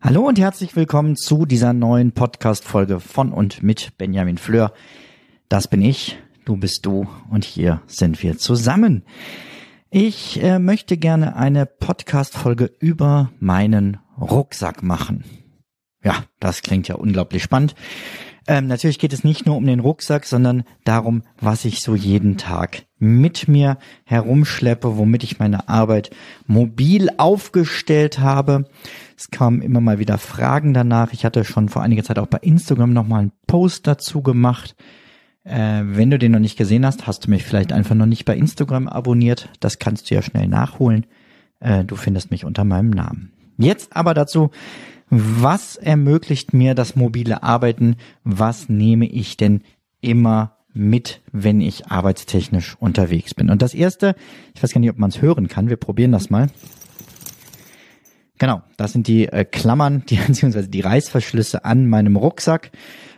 Hallo 0.00 0.26
und 0.26 0.38
herzlich 0.38 0.74
willkommen 0.74 1.16
zu 1.16 1.44
dieser 1.44 1.74
neuen 1.74 2.12
Podcast-Folge 2.12 3.00
von 3.00 3.30
und 3.30 3.62
mit 3.62 3.98
Benjamin 3.98 4.38
Fleur. 4.38 4.72
Das 5.50 5.68
bin 5.68 5.82
ich, 5.82 6.16
du 6.46 6.56
bist 6.56 6.86
du 6.86 7.06
und 7.28 7.44
hier 7.44 7.82
sind 7.86 8.22
wir 8.22 8.38
zusammen. 8.38 9.04
Ich 9.90 10.42
äh, 10.42 10.58
möchte 10.58 10.96
gerne 10.96 11.36
eine 11.36 11.66
Podcast-Folge 11.66 12.70
über 12.78 13.32
meinen 13.38 13.98
Rucksack 14.18 14.82
machen. 14.82 15.24
Ja, 16.02 16.24
das 16.40 16.62
klingt 16.62 16.88
ja 16.88 16.94
unglaublich 16.94 17.42
spannend. 17.42 17.74
Ähm, 18.46 18.66
natürlich 18.66 18.98
geht 18.98 19.12
es 19.12 19.24
nicht 19.24 19.44
nur 19.44 19.56
um 19.56 19.66
den 19.66 19.80
Rucksack, 19.80 20.24
sondern 20.24 20.64
darum, 20.84 21.22
was 21.38 21.66
ich 21.66 21.80
so 21.80 21.94
jeden 21.94 22.38
Tag 22.38 22.85
mit 22.98 23.48
mir 23.48 23.78
herumschleppe, 24.04 24.96
womit 24.96 25.22
ich 25.24 25.38
meine 25.38 25.68
Arbeit 25.68 26.10
mobil 26.46 27.10
aufgestellt 27.18 28.18
habe. 28.18 28.64
Es 29.16 29.30
kamen 29.30 29.62
immer 29.62 29.80
mal 29.80 29.98
wieder 29.98 30.18
Fragen 30.18 30.74
danach. 30.74 31.12
Ich 31.12 31.24
hatte 31.24 31.44
schon 31.44 31.68
vor 31.68 31.82
einiger 31.82 32.04
Zeit 32.04 32.18
auch 32.18 32.26
bei 32.26 32.38
Instagram 32.38 32.92
nochmal 32.92 33.20
einen 33.20 33.32
Post 33.46 33.86
dazu 33.86 34.22
gemacht. 34.22 34.74
Äh, 35.44 35.82
wenn 35.84 36.10
du 36.10 36.18
den 36.18 36.32
noch 36.32 36.40
nicht 36.40 36.58
gesehen 36.58 36.84
hast, 36.84 37.06
hast 37.06 37.26
du 37.26 37.30
mich 37.30 37.44
vielleicht 37.44 37.72
einfach 37.72 37.94
noch 37.94 38.06
nicht 38.06 38.24
bei 38.24 38.36
Instagram 38.36 38.88
abonniert. 38.88 39.48
Das 39.60 39.78
kannst 39.78 40.10
du 40.10 40.14
ja 40.14 40.22
schnell 40.22 40.48
nachholen. 40.48 41.06
Äh, 41.60 41.84
du 41.84 41.96
findest 41.96 42.30
mich 42.30 42.44
unter 42.44 42.64
meinem 42.64 42.90
Namen. 42.90 43.32
Jetzt 43.58 43.96
aber 43.96 44.12
dazu, 44.12 44.50
was 45.08 45.76
ermöglicht 45.76 46.52
mir 46.52 46.74
das 46.74 46.96
mobile 46.96 47.42
Arbeiten? 47.42 47.96
Was 48.24 48.68
nehme 48.68 49.06
ich 49.06 49.36
denn 49.36 49.62
immer 50.00 50.55
mit, 50.76 51.20
wenn 51.32 51.60
ich 51.60 51.86
arbeitstechnisch 51.88 52.76
unterwegs 52.78 53.34
bin? 53.34 53.50
Und 53.50 53.62
das 53.62 53.74
erste, 53.74 54.14
ich 54.54 54.62
weiß 54.62 54.72
gar 54.72 54.80
nicht, 54.80 54.90
ob 54.90 54.98
man 54.98 55.10
es 55.10 55.22
hören 55.22 55.48
kann, 55.48 55.68
wir 55.68 55.76
probieren 55.76 56.12
das 56.12 56.30
mal. 56.30 56.48
Genau, 58.38 58.62
das 58.76 58.92
sind 58.92 59.06
die 59.06 59.26
äh, 59.26 59.44
Klammern, 59.44 60.04
die 60.08 60.16
beziehungsweise 60.16 60.68
die 60.68 60.80
Reißverschlüsse 60.80 61.64
an 61.64 61.88
meinem 61.88 62.16
Rucksack. 62.16 62.70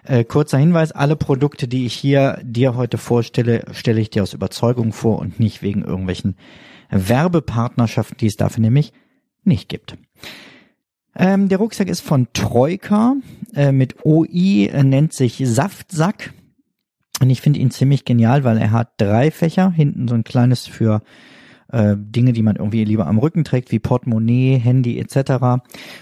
Äh, 0.05 0.25
kurzer 0.25 0.59
Hinweis, 0.59 0.93
alle 0.93 1.17
Produkte, 1.17 1.69
die 1.69 1.87
ich 1.87 1.95
hier 1.95 2.41
dir 2.43 2.77
heute 2.77 2.99
vorstelle, 2.99 3.65
stelle 3.73 4.01
ich 4.01 4.11
dir 4.11 4.23
aus 4.23 4.33
Überzeugung 4.33 4.93
vor 4.93 5.19
und 5.19 5.41
nicht 5.41 5.63
wegen 5.63 5.83
irgendwelchen 5.83 6.37
Werbepartnerschaften, 6.91 8.17
die 8.19 8.27
es 8.27 8.37
dafür 8.37 8.63
nämlich 8.63 8.93
nicht 9.45 9.69
gibt. 9.69 9.97
Ähm, 11.17 11.49
der 11.49 11.59
Rucksack 11.59 11.89
ist 11.89 12.01
von 12.01 12.29
Troika 12.33 13.17
äh, 13.55 13.73
mit 13.73 14.05
OI, 14.05 14.67
äh, 14.73 14.85
nennt 14.85 15.13
sich 15.13 15.43
Saftsack. 15.45 16.33
Und 17.21 17.31
ich 17.31 17.41
finde 17.41 17.59
ihn 17.59 17.71
ziemlich 17.71 18.05
genial, 18.05 18.45
weil 18.45 18.59
er 18.59 18.71
hat 18.71 18.93
drei 18.97 19.31
Fächer, 19.31 19.71
hinten 19.71 20.09
so 20.09 20.15
ein 20.15 20.25
kleines 20.25 20.67
für 20.67 21.03
äh, 21.73 21.97
Dinge, 21.97 22.33
die 22.33 22.43
man 22.43 22.57
irgendwie 22.57 22.85
lieber 22.85 23.07
am 23.07 23.19
Rücken 23.19 23.45
trägt, 23.45 23.73
wie 23.73 23.79
Portemonnaie, 23.79 24.59
Handy 24.59 24.99
etc. 24.99 25.61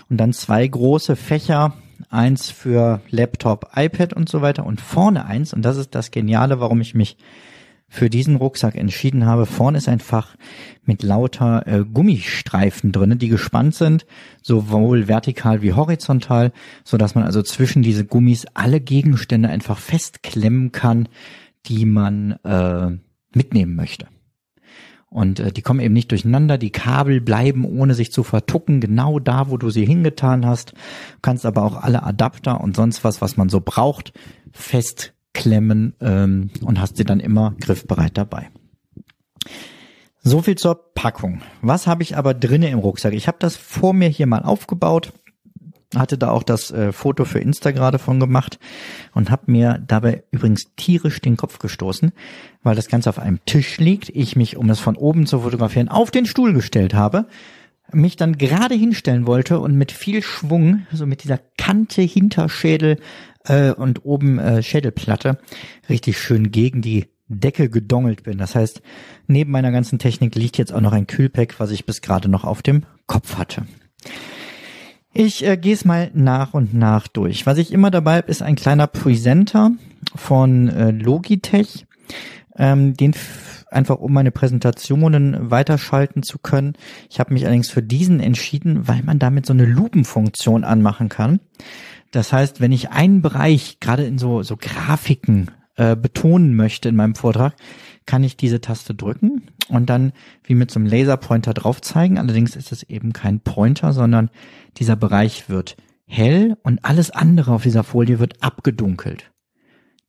Und 0.08 0.18
dann 0.18 0.32
zwei 0.32 0.66
große 0.66 1.16
Fächer, 1.16 1.74
eins 2.10 2.50
für 2.50 3.00
Laptop, 3.10 3.70
iPad 3.74 4.12
und 4.12 4.28
so 4.28 4.42
weiter 4.42 4.66
und 4.66 4.80
vorne 4.80 5.24
eins, 5.24 5.52
und 5.52 5.62
das 5.62 5.76
ist 5.76 5.94
das 5.94 6.10
Geniale, 6.10 6.60
warum 6.60 6.80
ich 6.80 6.94
mich 6.94 7.16
für 7.96 8.10
diesen 8.10 8.36
Rucksack 8.36 8.76
entschieden 8.76 9.26
habe. 9.26 9.46
Vorne 9.46 9.78
ist 9.78 9.88
ein 9.88 10.00
Fach 10.00 10.36
mit 10.84 11.02
lauter 11.02 11.66
äh, 11.66 11.84
Gummistreifen 11.84 12.92
drinne, 12.92 13.16
die 13.16 13.28
gespannt 13.28 13.74
sind, 13.74 14.06
sowohl 14.42 15.08
vertikal 15.08 15.62
wie 15.62 15.72
horizontal, 15.72 16.52
so 16.84 16.98
dass 16.98 17.14
man 17.14 17.24
also 17.24 17.42
zwischen 17.42 17.82
diese 17.82 18.04
Gummis 18.04 18.46
alle 18.54 18.80
Gegenstände 18.80 19.48
einfach 19.48 19.78
festklemmen 19.78 20.72
kann, 20.72 21.08
die 21.66 21.86
man 21.86 22.32
äh, 22.44 22.98
mitnehmen 23.34 23.74
möchte. 23.74 24.06
Und 25.08 25.40
äh, 25.40 25.50
die 25.50 25.62
kommen 25.62 25.80
eben 25.80 25.94
nicht 25.94 26.10
durcheinander, 26.10 26.58
die 26.58 26.70
Kabel 26.70 27.22
bleiben 27.22 27.64
ohne 27.64 27.94
sich 27.94 28.12
zu 28.12 28.22
vertucken, 28.22 28.80
genau 28.80 29.18
da, 29.18 29.48
wo 29.48 29.56
du 29.56 29.70
sie 29.70 29.86
hingetan 29.86 30.44
hast. 30.44 30.72
Du 30.72 31.20
kannst 31.22 31.46
aber 31.46 31.62
auch 31.62 31.82
alle 31.82 32.02
Adapter 32.02 32.60
und 32.60 32.76
sonst 32.76 33.04
was, 33.04 33.22
was 33.22 33.38
man 33.38 33.48
so 33.48 33.62
braucht, 33.64 34.12
festklemmen 35.36 35.94
ähm, 36.00 36.50
und 36.62 36.80
hast 36.80 36.96
sie 36.96 37.04
dann 37.04 37.20
immer 37.20 37.54
griffbereit 37.60 38.16
dabei. 38.16 38.50
So 40.22 40.42
viel 40.42 40.56
zur 40.56 40.92
Packung. 40.94 41.42
Was 41.62 41.86
habe 41.86 42.02
ich 42.02 42.16
aber 42.16 42.34
drinnen 42.34 42.72
im 42.72 42.80
Rucksack? 42.80 43.12
Ich 43.12 43.28
habe 43.28 43.38
das 43.38 43.56
vor 43.56 43.92
mir 43.92 44.08
hier 44.08 44.26
mal 44.26 44.42
aufgebaut 44.42 45.12
hatte 45.94 46.18
da 46.18 46.30
auch 46.30 46.42
das 46.42 46.72
äh, 46.72 46.92
Foto 46.92 47.24
für 47.24 47.38
Insta 47.38 47.70
gerade 47.70 48.00
von 48.00 48.18
gemacht 48.18 48.58
und 49.14 49.30
habe 49.30 49.50
mir 49.50 49.82
dabei 49.86 50.24
übrigens 50.32 50.74
tierisch 50.74 51.20
den 51.20 51.36
Kopf 51.36 51.60
gestoßen, 51.60 52.10
weil 52.64 52.74
das 52.74 52.88
Ganze 52.88 53.08
auf 53.08 53.20
einem 53.20 53.38
Tisch 53.46 53.78
liegt, 53.78 54.10
ich 54.10 54.34
mich, 54.34 54.56
um 54.56 54.68
es 54.68 54.80
von 54.80 54.96
oben 54.96 55.26
zu 55.26 55.40
fotografieren, 55.40 55.88
auf 55.88 56.10
den 56.10 56.26
Stuhl 56.26 56.52
gestellt 56.52 56.92
habe, 56.92 57.28
mich 57.92 58.16
dann 58.16 58.38
gerade 58.38 58.74
hinstellen 58.74 59.26
wollte 59.26 59.60
und 59.60 59.76
mit 59.76 59.92
viel 59.92 60.22
Schwung, 60.22 60.86
so 60.92 61.06
mit 61.06 61.24
dieser 61.24 61.38
Kante 61.56 62.02
Hinterschädel 62.02 62.98
äh, 63.44 63.72
und 63.72 64.04
oben 64.04 64.38
äh, 64.38 64.62
Schädelplatte, 64.62 65.38
richtig 65.88 66.18
schön 66.18 66.50
gegen 66.50 66.82
die 66.82 67.06
Decke 67.28 67.68
gedongelt 67.68 68.22
bin. 68.22 68.38
Das 68.38 68.54
heißt, 68.54 68.82
neben 69.26 69.50
meiner 69.50 69.72
ganzen 69.72 69.98
Technik 69.98 70.34
liegt 70.34 70.58
jetzt 70.58 70.72
auch 70.72 70.80
noch 70.80 70.92
ein 70.92 71.06
Kühlpack, 71.06 71.58
was 71.58 71.70
ich 71.70 71.86
bis 71.86 72.00
gerade 72.00 72.28
noch 72.28 72.44
auf 72.44 72.62
dem 72.62 72.84
Kopf 73.06 73.36
hatte. 73.36 73.66
Ich 75.12 75.44
äh, 75.46 75.56
gehe 75.56 75.74
es 75.74 75.84
mal 75.84 76.10
nach 76.12 76.54
und 76.54 76.74
nach 76.74 77.08
durch. 77.08 77.46
Was 77.46 77.58
ich 77.58 77.72
immer 77.72 77.90
dabei 77.90 78.18
habe, 78.18 78.30
ist 78.30 78.42
ein 78.42 78.54
kleiner 78.54 78.86
Presenter 78.86 79.72
von 80.14 80.68
äh, 80.68 80.90
Logitech, 80.90 81.86
ähm, 82.58 82.94
den 82.94 83.14
einfach 83.76 83.98
um 83.98 84.12
meine 84.12 84.32
Präsentationen 84.32 85.50
weiterschalten 85.50 86.22
zu 86.22 86.38
können. 86.38 86.74
Ich 87.10 87.20
habe 87.20 87.32
mich 87.32 87.44
allerdings 87.44 87.70
für 87.70 87.82
diesen 87.82 88.18
entschieden, 88.18 88.88
weil 88.88 89.02
man 89.02 89.18
damit 89.18 89.46
so 89.46 89.52
eine 89.52 89.66
Lupenfunktion 89.66 90.64
anmachen 90.64 91.08
kann. 91.08 91.40
Das 92.10 92.32
heißt, 92.32 92.60
wenn 92.60 92.72
ich 92.72 92.90
einen 92.90 93.22
Bereich 93.22 93.78
gerade 93.78 94.04
in 94.04 94.18
so, 94.18 94.42
so 94.42 94.56
Grafiken 94.56 95.50
äh, 95.76 95.94
betonen 95.94 96.56
möchte 96.56 96.88
in 96.88 96.96
meinem 96.96 97.14
Vortrag, 97.14 97.54
kann 98.06 98.24
ich 98.24 98.36
diese 98.36 98.60
Taste 98.60 98.94
drücken 98.94 99.42
und 99.68 99.90
dann 99.90 100.12
wie 100.44 100.54
mit 100.54 100.70
so 100.70 100.78
einem 100.80 100.88
Laserpointer 100.88 101.52
drauf 101.54 101.82
zeigen. 101.82 102.18
Allerdings 102.18 102.56
ist 102.56 102.72
es 102.72 102.84
eben 102.84 103.12
kein 103.12 103.40
Pointer, 103.40 103.92
sondern 103.92 104.30
dieser 104.78 104.96
Bereich 104.96 105.48
wird 105.48 105.76
hell 106.06 106.56
und 106.62 106.84
alles 106.84 107.10
andere 107.10 107.52
auf 107.52 107.64
dieser 107.64 107.84
Folie 107.84 108.18
wird 108.18 108.42
abgedunkelt. 108.42 109.30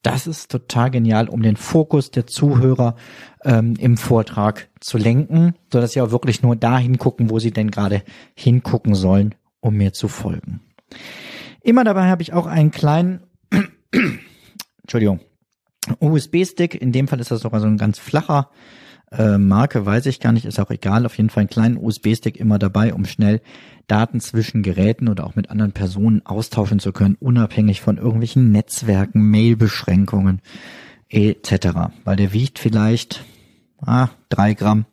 Das 0.08 0.26
ist 0.26 0.50
total 0.50 0.90
genial, 0.90 1.28
um 1.28 1.42
den 1.42 1.58
Fokus 1.58 2.12
der 2.12 2.26
Zuhörer 2.26 2.96
ähm, 3.44 3.76
im 3.78 3.98
Vortrag 3.98 4.70
zu 4.80 4.98
lenken, 4.98 5.56
so 5.70 5.82
dass 5.82 5.92
sie 5.92 6.00
auch 6.00 6.12
wirklich 6.12 6.42
nur 6.42 6.56
dahin 6.56 6.98
gucken, 6.98 7.30
wo 7.30 7.40
sie 7.40 7.52
denn 7.52 7.72
gerade 7.72 8.04
hingucken 8.34 8.96
sollen, 8.96 9.36
um 9.60 9.76
mir 9.76 9.92
zu 9.92 10.08
folgen. 10.08 10.62
Immer 11.62 11.84
dabei 11.84 12.08
habe 12.08 12.22
ich 12.22 12.32
auch 12.32 12.46
einen 12.46 12.72
kleinen, 12.72 13.24
Entschuldigung, 14.82 15.20
USB-Stick. 16.00 16.82
In 16.82 16.94
dem 16.94 17.10
Fall 17.10 17.20
ist 17.20 17.32
das 17.32 17.42
sogar 17.42 17.60
so 17.60 17.68
ein 17.68 17.76
ganz 17.76 18.00
flacher 18.00 18.50
äh, 19.12 19.38
Marke, 19.38 19.86
weiß 19.86 20.06
ich 20.08 20.20
gar 20.20 20.32
nicht, 20.32 20.46
ist 20.46 20.60
auch 20.60 20.72
egal. 20.72 21.06
Auf 21.06 21.18
jeden 21.18 21.30
Fall 21.30 21.42
einen 21.42 21.50
kleinen 21.50 21.78
USB-Stick 21.78 22.38
immer 22.38 22.60
dabei, 22.60 22.94
um 22.94 23.06
schnell 23.06 23.42
Daten 23.88 24.20
zwischen 24.20 24.64
Geräten 24.64 25.08
oder 25.08 25.26
auch 25.26 25.36
mit 25.36 25.50
anderen 25.50 25.72
Personen 25.72 26.26
austauschen 26.26 26.80
zu 26.80 26.92
können, 26.92 27.16
unabhängig 27.20 27.82
von 27.82 27.98
irgendwelchen 27.98 28.52
Netzwerken, 28.52 29.30
Mailbeschränkungen 29.30 30.42
etc. 31.10 31.68
Weil 32.04 32.18
der 32.18 32.34
wiegt 32.34 32.60
vielleicht 32.60 33.24
ah, 33.82 34.10
drei 34.30 34.54
Gramm 34.54 34.86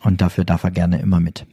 und 0.00 0.20
dafür 0.20 0.44
darf 0.44 0.64
er 0.64 0.70
gerne 0.70 1.00
immer 1.00 1.20
mit. 1.20 1.46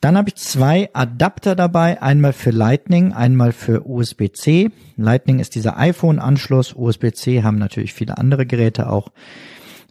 Dann 0.00 0.16
habe 0.16 0.28
ich 0.28 0.34
zwei 0.34 0.90
Adapter 0.92 1.54
dabei, 1.54 2.02
einmal 2.02 2.32
für 2.32 2.50
Lightning, 2.50 3.12
einmal 3.12 3.52
für 3.52 3.88
USB-C. 3.88 4.70
Lightning 4.96 5.38
ist 5.38 5.54
dieser 5.54 5.78
iPhone-Anschluss, 5.78 6.74
USB-C 6.74 7.42
haben 7.42 7.58
natürlich 7.58 7.94
viele 7.94 8.18
andere 8.18 8.44
Geräte 8.44 8.90
auch. 8.90 9.12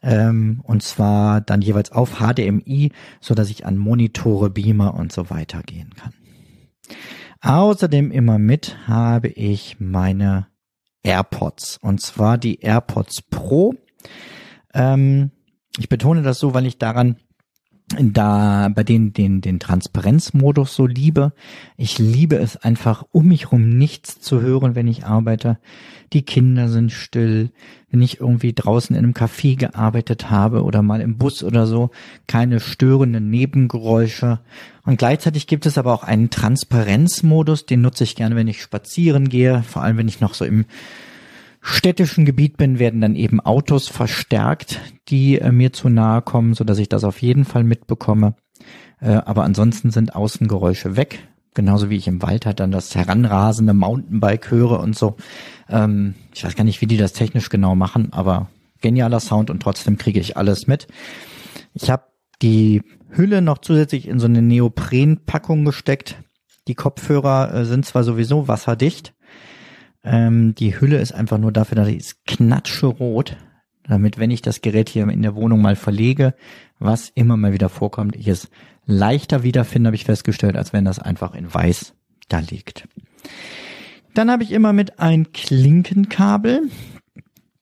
Ähm, 0.06 0.62
und 0.64 0.84
zwar 0.84 1.42
dann 1.42 1.62
jeweils 1.62 1.92
auf 1.92 2.20
HDMI, 2.20 2.92
so 3.20 3.34
dass 3.34 3.50
ich 3.50 3.66
an 3.66 3.76
Monitore, 3.78 4.52
Beamer 4.52 4.94
und 4.94 5.12
so 5.12 5.32
weiter 5.32 5.64
gehen 5.64 5.90
kann. 5.96 6.14
Außerdem 7.42 8.12
immer 8.12 8.38
mit 8.38 8.78
habe 8.88 9.30
ich 9.30 9.80
meine 9.80 10.48
AirPods 11.04 11.78
und 11.82 12.02
zwar 12.02 12.38
die 12.38 12.62
AirPods 12.62 13.24
Pro. 13.24 13.74
Ähm, 14.74 15.32
Ich 15.78 15.90
betone 15.90 16.22
das 16.22 16.40
so, 16.40 16.54
weil 16.54 16.66
ich 16.68 16.78
daran 16.78 17.18
da 17.90 18.70
bei 18.74 18.84
denen 18.84 19.14
den 19.14 19.42
den 19.42 19.60
Transparenzmodus 19.60 20.76
so 20.76 20.88
liebe. 20.88 21.34
Ich 21.78 22.00
liebe 22.00 22.38
es 22.38 22.58
einfach 22.58 23.06
um 23.12 23.28
mich 23.28 23.52
rum 23.52 23.70
nichts 23.70 24.20
zu 24.20 24.42
hören, 24.42 24.74
wenn 24.74 24.88
ich 24.88 25.06
arbeite. 25.06 25.60
Die 26.12 26.24
Kinder 26.24 26.68
sind 26.68 26.92
still. 26.92 27.52
Wenn 27.92 28.02
ich 28.02 28.20
irgendwie 28.20 28.54
draußen 28.54 28.96
in 28.96 29.04
einem 29.04 29.14
Café 29.14 29.56
gearbeitet 29.56 30.30
habe 30.30 30.64
oder 30.64 30.82
mal 30.82 31.00
im 31.00 31.18
Bus 31.18 31.44
oder 31.44 31.68
so, 31.68 31.92
keine 32.28 32.60
störenden 32.60 33.30
Nebengeräusche. 33.30 34.40
Und 34.84 34.98
gleichzeitig 34.98 35.46
gibt 35.48 35.66
es 35.66 35.78
aber 35.78 35.94
auch 35.94 36.04
einen 36.04 36.30
Transparenzmodus, 36.30 37.66
den 37.66 37.82
nutze 37.82 38.04
ich 38.04 38.16
gerne, 38.16 38.36
wenn 38.36 38.48
ich 38.48 38.62
spazieren 38.62 39.30
gehe, 39.30 39.64
vor 39.64 39.84
allem 39.84 39.98
wenn 39.98 40.08
ich 40.08 40.20
noch 40.20 40.34
so 40.34 40.44
im 40.44 40.66
städtischen 41.66 42.26
Gebiet 42.26 42.58
bin, 42.58 42.78
werden 42.78 43.02
dann 43.02 43.16
eben 43.16 43.40
Autos 43.40 43.88
verstärkt, 43.88 44.80
die 45.10 45.40
äh, 45.40 45.52
mir 45.52 45.74
zu 45.74 45.90
nahe 45.90 46.22
kommen, 46.22 46.54
so 46.54 46.64
dass 46.64 46.78
ich 46.78 46.90
das 46.90 47.04
auf 47.04 47.22
jeden 47.22 47.44
Fall 47.44 47.64
mitbekomme. 47.64 48.36
Äh, 49.02 49.16
aber 49.16 49.44
ansonsten 49.44 49.90
sind 49.90 50.16
Außengeräusche 50.16 50.96
weg. 50.96 51.28
Genauso 51.56 51.90
wie 51.90 51.96
ich 51.96 52.08
im 52.08 52.22
Wald 52.22 52.46
halt 52.46 52.60
dann 52.60 52.72
das 52.72 52.94
heranrasende 52.94 53.74
Mountainbike 53.74 54.52
höre 54.52 54.80
und 54.80 54.96
so. 54.96 55.16
Ähm, 55.68 56.14
ich 56.36 56.44
weiß 56.44 56.56
gar 56.56 56.66
nicht, 56.66 56.82
wie 56.82 56.88
die 56.88 56.98
das 56.98 57.14
technisch 57.14 57.50
genau 57.50 57.76
machen, 57.76 58.14
aber 58.14 58.50
genialer 58.82 59.20
Sound 59.20 59.50
und 59.50 59.62
trotzdem 59.62 59.98
kriege 59.98 60.20
ich 60.20 60.38
alles 60.38 60.68
mit. 60.68 60.88
Ich 61.74 61.90
habe 61.90 62.04
die 62.44 62.84
Hülle 63.10 63.42
noch 63.42 63.58
zusätzlich 63.58 64.08
in 64.08 64.20
so 64.20 64.28
eine 64.28 64.44
Neoprenpackung 64.44 65.66
gesteckt. 65.66 66.18
Die 66.68 66.76
Kopfhörer 66.76 67.54
äh, 67.56 67.66
sind 67.66 67.88
zwar 67.88 68.04
sowieso 68.04 68.48
wasserdicht, 68.48 69.15
ähm, 70.06 70.56
die 70.56 70.80
Hülle 70.80 71.00
ist 71.00 71.14
einfach 71.14 71.38
nur 71.38 71.52
dafür, 71.52 71.76
dass 71.76 71.90
es 71.90 72.24
knatschrot, 72.26 73.38
damit, 73.84 74.18
wenn 74.18 74.32
ich 74.32 74.42
das 74.42 74.62
Gerät 74.62 74.90
hier 74.90 75.08
in 75.08 75.22
der 75.22 75.36
Wohnung 75.36 75.62
mal 75.62 75.76
verlege, 75.76 76.34
was 76.80 77.10
immer 77.10 77.38
mal 77.38 77.54
wieder 77.54 77.70
vorkommt, 77.70 78.16
ich 78.16 78.28
es 78.28 78.50
leichter 78.86 79.44
wiederfinde, 79.44 79.88
habe 79.88 79.96
ich 79.96 80.06
festgestellt, 80.06 80.56
als 80.56 80.74
wenn 80.74 80.86
das 80.86 81.00
einfach 81.00 81.34
in 81.34 81.52
weiß 81.52 81.94
da 82.30 82.40
liegt. 82.40 82.88
Dann 84.14 84.32
habe 84.32 84.44
ich 84.44 84.52
immer 84.52 84.74
mit 84.74 85.00
ein 85.00 85.32
Klinkenkabel. 85.34 86.70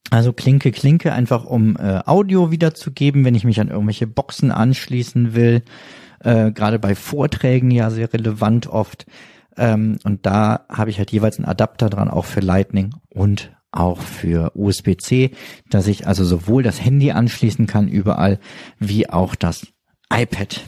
Also 0.10 0.32
Klinke, 0.32 0.72
Klinke, 0.72 1.12
einfach 1.14 1.46
um 1.46 1.76
äh, 1.78 2.02
Audio 2.06 2.52
wiederzugeben, 2.52 3.26
wenn 3.26 3.36
ich 3.36 3.46
mich 3.46 3.60
an 3.60 3.70
irgendwelche 3.70 4.06
Boxen 4.06 4.52
anschließen 4.52 5.34
will. 5.34 5.64
Äh, 6.20 6.52
Gerade 6.52 6.78
bei 6.78 6.94
Vorträgen 6.94 7.72
ja 7.72 7.90
sehr 7.90 8.14
relevant 8.14 8.68
oft. 8.68 9.08
Ähm, 9.58 10.00
und 10.04 10.26
da 10.26 10.66
habe 10.70 10.90
ich 10.90 10.98
halt 10.98 11.12
jeweils 11.12 11.38
einen 11.38 11.48
Adapter 11.48 11.90
dran, 11.90 12.10
auch 12.10 12.26
für 12.26 12.40
Lightning 12.40 12.96
und 13.10 13.52
auch 13.72 14.02
für 14.02 14.52
USB-C, 14.56 15.32
dass 15.70 15.88
ich 15.88 16.08
also 16.08 16.24
sowohl 16.24 16.64
das 16.64 16.84
Handy 16.84 17.12
anschließen 17.12 17.68
kann 17.68 17.88
überall, 17.88 18.40
wie 18.80 19.10
auch 19.10 19.36
das 19.36 19.68
iPad. 20.14 20.62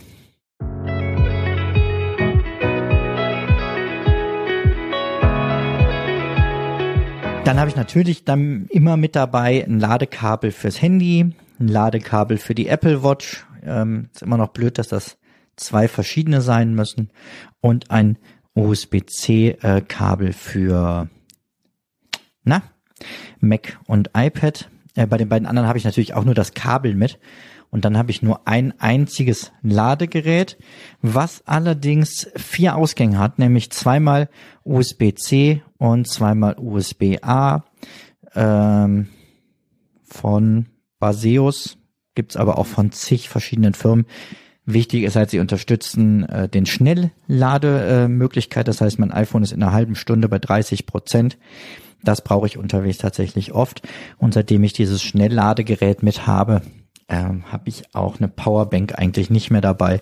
Dann 7.46 7.60
habe 7.60 7.70
ich 7.70 7.76
natürlich 7.76 8.26
dann 8.26 8.66
immer 8.72 8.98
mit 8.98 9.16
dabei 9.16 9.64
ein 9.64 9.80
Ladekabel 9.80 10.52
fürs 10.52 10.82
Handy, 10.82 11.36
ein 11.60 11.68
Ladekabel 11.68 12.38
für 12.38 12.56
die 12.56 12.68
Apple 12.68 13.04
Watch. 13.04 13.46
Ähm, 13.64 14.10
ist 14.12 14.24
immer 14.24 14.38
noch 14.38 14.50
blöd, 14.50 14.80
dass 14.80 14.88
das 14.88 15.18
zwei 15.56 15.88
verschiedene 15.88 16.42
sein 16.42 16.74
müssen 16.74 17.12
und 17.62 17.92
ein 17.92 18.18
USB-C-Kabel 18.56 20.34
für 20.34 21.10
na, 22.44 22.64
Mac 23.40 23.80
und 23.86 24.12
iPad. 24.16 24.70
Äh, 24.96 25.08
bei 25.08 25.18
den 25.18 25.30
beiden 25.30 25.48
anderen 25.48 25.68
habe 25.68 25.78
ich 25.78 25.84
natürlich 25.84 26.14
auch 26.14 26.24
nur 26.24 26.36
das 26.36 26.54
Kabel 26.54 26.96
mit. 26.96 27.20
Und 27.72 27.84
dann 27.84 27.98
habe 27.98 28.12
ich 28.12 28.22
nur 28.22 28.48
ein 28.48 28.80
einziges 28.80 29.52
Ladegerät, 29.62 30.58
was 31.02 31.46
allerdings 31.46 32.30
vier 32.38 32.78
Ausgänge 32.78 33.20
hat, 33.20 33.38
nämlich 33.38 33.70
zweimal 33.72 34.30
USB-C 34.64 35.62
und 35.78 36.08
zweimal 36.08 36.56
USB-A. 36.58 37.66
Ähm, 38.34 39.10
von 40.06 40.68
Baseus 41.00 41.78
gibt's 42.14 42.38
aber 42.38 42.58
auch 42.58 42.68
von 42.68 42.92
zig 42.94 43.28
verschiedenen 43.28 43.74
Firmen. 43.74 44.06
Wichtig 44.66 45.04
ist 45.04 45.16
halt, 45.16 45.30
sie 45.30 45.40
unterstützen 45.40 46.24
äh, 46.24 46.50
den 46.50 46.66
Schnelllademöglichkeit. 46.66 48.68
Das 48.68 48.82
heißt, 48.82 48.98
mein 48.98 49.12
iPhone 49.12 49.44
ist 49.44 49.52
in 49.52 49.62
einer 49.62 49.74
halben 49.74 49.94
Stunde 49.96 50.28
bei 50.28 50.40
30 50.40 50.88
Prozent. 50.88 51.38
Das 52.04 52.22
brauche 52.22 52.48
ich 52.48 52.58
unterwegs 52.58 52.98
tatsächlich 52.98 53.54
oft. 53.54 53.84
Und 54.18 54.34
seitdem 54.34 54.64
ich 54.64 54.74
dieses 54.74 55.04
Schnellladegerät 55.04 56.04
mit 56.04 56.26
habe, 56.26 56.64
ähm, 57.08 57.44
habe 57.52 57.70
ich 57.70 57.84
auch 57.94 58.18
eine 58.18 58.28
Powerbank 58.28 58.98
eigentlich 58.98 59.30
nicht 59.30 59.52
mehr 59.52 59.62
dabei, 59.62 60.02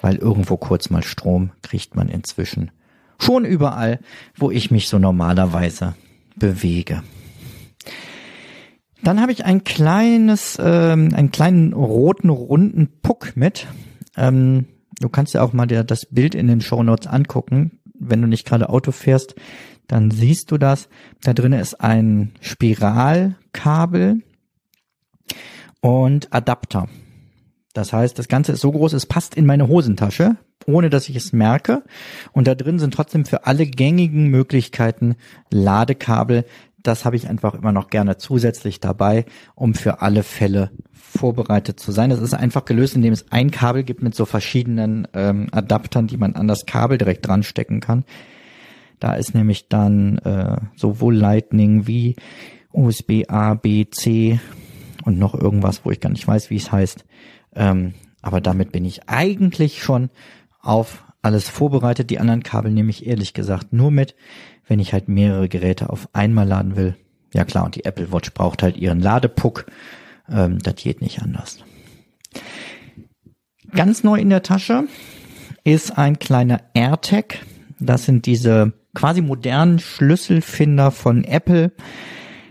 weil 0.00 0.16
irgendwo 0.16 0.56
kurz 0.56 0.88
mal 0.88 1.02
Strom 1.02 1.50
kriegt 1.62 1.94
man 1.94 2.08
inzwischen 2.08 2.70
schon 3.20 3.44
überall, 3.44 3.98
wo 4.36 4.50
ich 4.50 4.70
mich 4.70 4.88
so 4.88 4.98
normalerweise 4.98 5.94
bewege. 6.36 7.02
Dann 9.02 9.20
habe 9.20 9.32
ich 9.32 9.44
ein 9.44 9.64
kleines, 9.64 10.58
ähm, 10.60 11.12
einen 11.14 11.30
kleinen 11.30 11.72
roten 11.72 12.30
runden 12.30 12.88
Puck 13.02 13.36
mit. 13.36 13.66
Ähm, 14.18 14.66
du 15.00 15.08
kannst 15.08 15.32
ja 15.32 15.42
auch 15.42 15.54
mal 15.54 15.66
dir 15.66 15.84
das 15.84 16.06
Bild 16.06 16.34
in 16.34 16.48
den 16.48 16.60
Show 16.60 16.82
Notes 16.82 17.06
angucken. 17.06 17.78
Wenn 17.98 18.20
du 18.20 18.28
nicht 18.28 18.46
gerade 18.46 18.68
Auto 18.68 18.92
fährst, 18.92 19.34
dann 19.86 20.10
siehst 20.10 20.50
du 20.50 20.58
das. 20.58 20.88
Da 21.22 21.32
drin 21.32 21.52
ist 21.52 21.80
ein 21.80 22.32
Spiralkabel 22.40 24.22
und 25.80 26.32
Adapter. 26.32 26.88
Das 27.72 27.92
heißt, 27.92 28.18
das 28.18 28.28
Ganze 28.28 28.52
ist 28.52 28.60
so 28.60 28.72
groß, 28.72 28.92
es 28.92 29.06
passt 29.06 29.34
in 29.36 29.46
meine 29.46 29.68
Hosentasche, 29.68 30.36
ohne 30.66 30.90
dass 30.90 31.08
ich 31.08 31.16
es 31.16 31.32
merke. 31.32 31.84
Und 32.32 32.48
da 32.48 32.54
drin 32.54 32.78
sind 32.78 32.92
trotzdem 32.92 33.24
für 33.24 33.46
alle 33.46 33.66
gängigen 33.66 34.28
Möglichkeiten 34.28 35.16
Ladekabel. 35.50 36.44
Das 36.88 37.04
habe 37.04 37.16
ich 37.16 37.28
einfach 37.28 37.54
immer 37.54 37.72
noch 37.72 37.90
gerne 37.90 38.16
zusätzlich 38.16 38.80
dabei, 38.80 39.26
um 39.54 39.74
für 39.74 40.00
alle 40.00 40.22
Fälle 40.22 40.70
vorbereitet 40.92 41.78
zu 41.78 41.92
sein. 41.92 42.08
Das 42.08 42.20
ist 42.20 42.32
einfach 42.32 42.64
gelöst, 42.64 42.96
indem 42.96 43.12
es 43.12 43.30
ein 43.30 43.50
Kabel 43.50 43.82
gibt 43.82 44.02
mit 44.02 44.14
so 44.14 44.24
verschiedenen 44.24 45.06
ähm, 45.12 45.48
Adaptern, 45.52 46.06
die 46.06 46.16
man 46.16 46.34
an 46.34 46.48
das 46.48 46.64
Kabel 46.64 46.96
direkt 46.96 47.26
dran 47.26 47.42
stecken 47.42 47.80
kann. 47.80 48.04
Da 49.00 49.14
ist 49.14 49.34
nämlich 49.34 49.68
dann 49.68 50.16
äh, 50.18 50.56
sowohl 50.76 51.14
Lightning 51.14 51.86
wie 51.86 52.16
USB 52.72 53.24
A, 53.28 53.52
B, 53.52 53.86
C 53.90 54.40
und 55.04 55.18
noch 55.18 55.34
irgendwas, 55.34 55.84
wo 55.84 55.90
ich 55.90 56.00
gar 56.00 56.10
nicht 56.10 56.26
weiß, 56.26 56.48
wie 56.48 56.56
es 56.56 56.72
heißt. 56.72 57.04
Ähm, 57.54 57.92
aber 58.22 58.40
damit 58.40 58.72
bin 58.72 58.86
ich 58.86 59.08
eigentlich 59.08 59.82
schon 59.82 60.08
auf 60.62 61.04
alles 61.20 61.48
vorbereitet. 61.48 62.10
Die 62.10 62.18
anderen 62.18 62.42
Kabel 62.42 62.72
nehme 62.72 62.90
ich 62.90 63.06
ehrlich 63.06 63.34
gesagt 63.34 63.72
nur 63.72 63.90
mit, 63.90 64.14
wenn 64.68 64.78
ich 64.78 64.92
halt 64.92 65.08
mehrere 65.08 65.48
Geräte 65.48 65.90
auf 65.90 66.08
einmal 66.12 66.46
laden 66.46 66.76
will. 66.76 66.96
Ja 67.34 67.44
klar, 67.44 67.64
und 67.64 67.74
die 67.74 67.84
Apple 67.84 68.12
Watch 68.12 68.32
braucht 68.32 68.62
halt 68.62 68.76
ihren 68.76 69.00
Ladepuck 69.00 69.66
ähm, 70.30 70.58
das 70.58 70.76
geht 70.76 71.00
nicht 71.00 71.22
anders. 71.22 71.58
Ganz 73.72 74.04
neu 74.04 74.18
in 74.18 74.30
der 74.30 74.42
Tasche 74.42 74.84
ist 75.64 75.96
ein 75.98 76.18
kleiner 76.18 76.60
AirTag. 76.74 77.38
Das 77.78 78.04
sind 78.04 78.26
diese 78.26 78.72
quasi 78.94 79.20
modernen 79.20 79.78
Schlüsselfinder 79.78 80.90
von 80.90 81.24
Apple. 81.24 81.72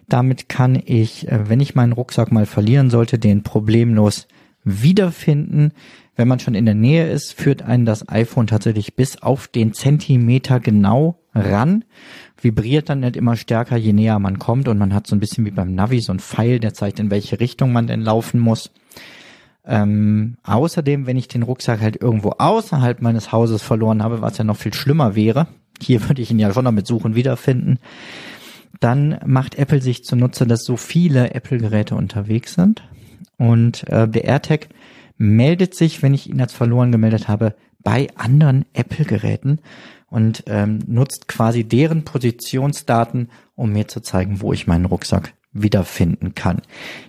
Damit 0.07 0.47
kann 0.47 0.81
ich, 0.83 1.27
äh, 1.27 1.49
wenn 1.49 1.59
ich 1.59 1.75
meinen 1.75 1.93
Rucksack 1.93 2.31
mal 2.31 2.45
verlieren 2.45 2.89
sollte, 2.89 3.19
den 3.19 3.43
problemlos 3.43 4.27
wiederfinden. 4.67 5.71
Wenn 6.15 6.27
man 6.27 6.39
schon 6.39 6.55
in 6.55 6.65
der 6.65 6.75
Nähe 6.75 7.09
ist, 7.09 7.33
führt 7.33 7.61
einen 7.61 7.85
das 7.85 8.09
iPhone 8.09 8.47
tatsächlich 8.47 8.95
bis 8.95 9.21
auf 9.21 9.47
den 9.47 9.73
Zentimeter 9.73 10.59
genau 10.59 11.19
ran 11.33 11.83
vibriert 12.41 12.89
dann 12.89 13.01
nicht 13.01 13.15
immer 13.15 13.35
stärker, 13.35 13.77
je 13.77 13.93
näher 13.93 14.19
man 14.19 14.39
kommt 14.39 14.67
und 14.67 14.77
man 14.77 14.93
hat 14.93 15.07
so 15.07 15.15
ein 15.15 15.19
bisschen 15.19 15.45
wie 15.45 15.51
beim 15.51 15.73
Navi 15.73 15.99
so 15.99 16.13
ein 16.13 16.19
Pfeil, 16.19 16.59
der 16.59 16.73
zeigt, 16.73 16.99
in 16.99 17.11
welche 17.11 17.39
Richtung 17.39 17.71
man 17.71 17.87
denn 17.87 18.01
laufen 18.01 18.39
muss. 18.39 18.71
Ähm, 19.65 20.37
außerdem, 20.43 21.07
wenn 21.07 21.17
ich 21.17 21.27
den 21.27 21.43
Rucksack 21.43 21.81
halt 21.81 22.01
irgendwo 22.01 22.35
außerhalb 22.37 23.01
meines 23.01 23.31
Hauses 23.31 23.61
verloren 23.61 24.01
habe, 24.01 24.21
was 24.21 24.37
ja 24.37 24.43
noch 24.43 24.57
viel 24.57 24.73
schlimmer 24.73 25.15
wäre, 25.15 25.47
hier 25.81 26.01
würde 26.07 26.21
ich 26.21 26.31
ihn 26.31 26.39
ja 26.39 26.53
schon 26.53 26.63
noch 26.63 26.71
mit 26.71 26.87
Suchen 26.87 27.15
wiederfinden, 27.15 27.79
dann 28.79 29.19
macht 29.25 29.55
Apple 29.55 29.81
sich 29.81 30.03
zunutze, 30.03 30.45
dass 30.45 30.63
so 30.63 30.77
viele 30.77 31.33
Apple-Geräte 31.33 31.95
unterwegs 31.95 32.53
sind. 32.53 32.83
Und 33.37 33.87
äh, 33.89 34.07
der 34.07 34.25
AirTag 34.25 34.67
meldet 35.17 35.75
sich, 35.75 36.01
wenn 36.01 36.13
ich 36.13 36.29
ihn 36.29 36.41
als 36.41 36.53
verloren 36.53 36.91
gemeldet 36.91 37.27
habe, 37.27 37.55
bei 37.83 38.07
anderen 38.15 38.65
Apple-Geräten 38.73 39.59
und 40.09 40.43
ähm, 40.47 40.79
nutzt 40.87 41.27
quasi 41.27 41.63
deren 41.63 42.03
Positionsdaten, 42.03 43.29
um 43.55 43.71
mir 43.71 43.87
zu 43.87 44.01
zeigen, 44.01 44.41
wo 44.41 44.53
ich 44.53 44.67
meinen 44.67 44.85
Rucksack 44.85 45.33
wiederfinden 45.53 46.35
kann. 46.35 46.61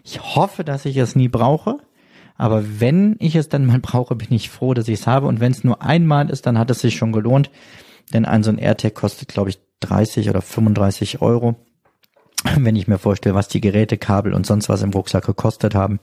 Ich 0.05 0.21
hoffe, 0.21 0.65
dass 0.65 0.85
ich 0.85 0.97
es 0.97 1.17
nie 1.17 1.29
brauche, 1.29 1.79
aber 2.37 2.81
wenn 2.81 3.17
ich 3.19 3.35
es 3.35 3.49
dann 3.49 3.67
mal 3.67 3.81
brauche, 3.81 4.15
bin 4.15 4.33
ich 4.33 4.51
froh, 4.51 4.75
dass 4.75 4.89
ich 4.89 5.01
es 5.01 5.07
habe 5.07 5.27
und 5.27 5.41
wenn 5.41 5.53
es 5.53 5.65
nur 5.65 5.83
einmal 5.83 6.31
ist, 6.31 6.47
dann 6.47 6.59
hat 6.59 6.71
es 6.71 6.81
sich 6.81 6.97
schon 6.97 7.13
gelohnt, 7.13 7.51
denn 8.13 8.25
ein 8.25 8.43
so 8.43 8.51
ein 8.51 8.59
AirTag 8.59 8.95
kostet, 8.95 9.29
glaube 9.29 9.51
ich, 9.51 9.59
30 9.81 10.31
oder 10.31 10.43
35 10.43 11.21
Euro. 11.21 11.57
Wenn 12.57 12.77
ich 12.77 12.89
mir 12.89 12.99
vorstelle, 12.99 13.35
was 13.35 13.49
die 13.49 13.61
Geräte, 13.61 13.99
Kabel 13.99 14.35
und 14.35 14.47
sonst 14.47 14.69
was 14.69 14.83
im 14.83 14.91
Rucksack 14.91 15.27
gekostet 15.27 15.75
haben, 15.75 16.01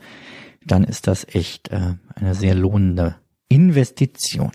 dann 0.65 0.83
ist 0.83 1.07
das 1.07 1.25
echt 1.27 1.69
äh, 1.69 1.93
eine 2.15 2.35
sehr 2.35 2.55
lohnende 2.55 3.15
Investition. 3.49 4.51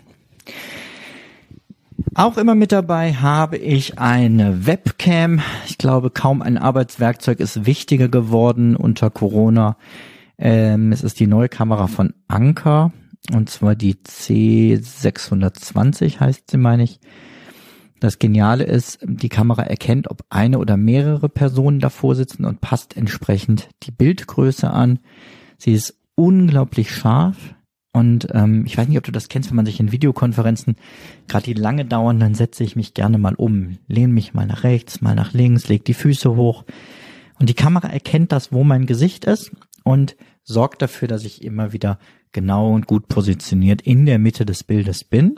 Auch 2.15 2.37
immer 2.37 2.55
mit 2.55 2.71
dabei 2.71 3.13
habe 3.13 3.57
ich 3.57 3.99
eine 3.99 4.65
Webcam. 4.65 5.41
Ich 5.67 5.77
glaube, 5.77 6.09
kaum 6.09 6.41
ein 6.41 6.57
Arbeitswerkzeug 6.57 7.39
ist 7.39 7.65
wichtiger 7.65 8.09
geworden 8.09 8.75
unter 8.75 9.09
Corona. 9.09 9.77
Ähm, 10.37 10.91
es 10.91 11.03
ist 11.03 11.17
die 11.19 11.27
neue 11.27 11.47
Kamera 11.47 11.87
von 11.87 12.13
Anker 12.27 12.91
und 13.31 13.49
zwar 13.49 13.75
die 13.75 13.95
C620 13.95 16.19
heißt 16.19 16.51
sie, 16.51 16.57
meine 16.57 16.83
ich. 16.83 16.99
Das 18.01 18.17
Geniale 18.17 18.63
ist, 18.63 18.97
die 19.03 19.29
Kamera 19.29 19.61
erkennt, 19.61 20.09
ob 20.09 20.25
eine 20.31 20.57
oder 20.57 20.75
mehrere 20.75 21.29
Personen 21.29 21.79
davor 21.79 22.15
sitzen 22.15 22.45
und 22.45 22.59
passt 22.59 22.97
entsprechend 22.97 23.69
die 23.83 23.91
Bildgröße 23.91 24.71
an. 24.71 24.97
Sie 25.59 25.71
ist 25.71 25.99
unglaublich 26.15 26.89
scharf 26.89 27.53
und 27.93 28.27
ähm, 28.33 28.65
ich 28.65 28.75
weiß 28.75 28.87
nicht, 28.87 28.97
ob 28.97 29.03
du 29.03 29.11
das 29.11 29.29
kennst, 29.29 29.51
wenn 29.51 29.55
man 29.55 29.67
sich 29.67 29.79
in 29.79 29.91
Videokonferenzen 29.91 30.77
gerade 31.27 31.45
die 31.45 31.53
lange 31.53 31.85
dauern, 31.85 32.19
dann 32.19 32.33
setze 32.33 32.63
ich 32.63 32.75
mich 32.75 32.95
gerne 32.95 33.19
mal 33.19 33.35
um, 33.35 33.77
lehne 33.87 34.11
mich 34.11 34.33
mal 34.33 34.47
nach 34.47 34.63
rechts, 34.63 35.01
mal 35.01 35.13
nach 35.13 35.33
links, 35.33 35.69
leg 35.69 35.85
die 35.85 35.93
Füße 35.93 36.35
hoch 36.35 36.65
und 37.39 37.49
die 37.49 37.53
Kamera 37.53 37.87
erkennt 37.87 38.31
das, 38.31 38.51
wo 38.51 38.63
mein 38.63 38.87
Gesicht 38.87 39.25
ist 39.25 39.51
und 39.83 40.15
sorgt 40.43 40.81
dafür, 40.81 41.07
dass 41.07 41.23
ich 41.23 41.43
immer 41.43 41.71
wieder 41.71 41.99
genau 42.31 42.73
und 42.73 42.87
gut 42.87 43.07
positioniert 43.07 43.83
in 43.83 44.07
der 44.07 44.17
Mitte 44.17 44.43
des 44.43 44.63
Bildes 44.63 45.03
bin. 45.03 45.35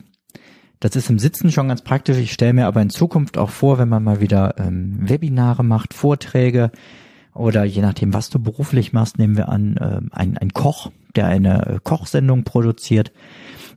Das 0.83 0.97
ist 0.97 1.09
im 1.09 1.17
Sitzen 1.17 1.49
schon 1.49 1.69
ganz 1.69 1.81
praktisch. 1.81 2.17
Ich 2.17 2.33
stelle 2.33 2.51
mir 2.51 2.67
aber 2.67 2.81
in 2.81 2.89
Zukunft 2.89 3.37
auch 3.37 3.51
vor, 3.51 3.77
wenn 3.77 3.87
man 3.87 4.03
mal 4.03 4.19
wieder 4.19 4.55
ähm, 4.57 4.97
Webinare 4.99 5.63
macht, 5.63 5.93
Vorträge 5.93 6.71
oder 7.33 7.63
je 7.63 7.81
nachdem, 7.81 8.13
was 8.13 8.29
du 8.29 8.37
beruflich 8.37 8.91
machst, 8.91 9.17
nehmen 9.17 9.37
wir 9.37 9.47
an, 9.47 9.77
äh, 9.77 10.01
ein, 10.11 10.37
ein 10.37 10.51
Koch, 10.51 10.91
der 11.15 11.27
eine 11.27 11.65
äh, 11.65 11.79
Kochsendung 11.81 12.43
produziert. 12.43 13.13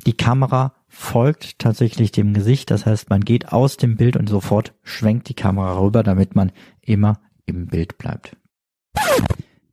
Die 0.04 0.16
Kamera 0.16 0.74
folgt 0.88 1.60
tatsächlich 1.60 2.10
dem 2.10 2.34
Gesicht. 2.34 2.72
Das 2.72 2.86
heißt, 2.86 3.08
man 3.08 3.20
geht 3.20 3.52
aus 3.52 3.76
dem 3.76 3.96
Bild 3.96 4.16
und 4.16 4.28
sofort 4.28 4.74
schwenkt 4.82 5.28
die 5.28 5.34
Kamera 5.34 5.78
rüber, 5.78 6.02
damit 6.02 6.34
man 6.34 6.50
immer 6.80 7.20
im 7.44 7.68
Bild 7.68 7.98
bleibt. 7.98 8.36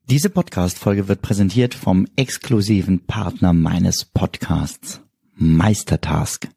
Diese 0.07 0.29
Podcast-Folge 0.29 1.07
wird 1.07 1.23
präsentiert 1.23 1.73
vom 1.73 2.05
exklusiven 2.15 3.07
Partner 3.07 3.53
meines 3.53 4.05
Podcasts, 4.05 5.01
Meistertask. 5.33 6.47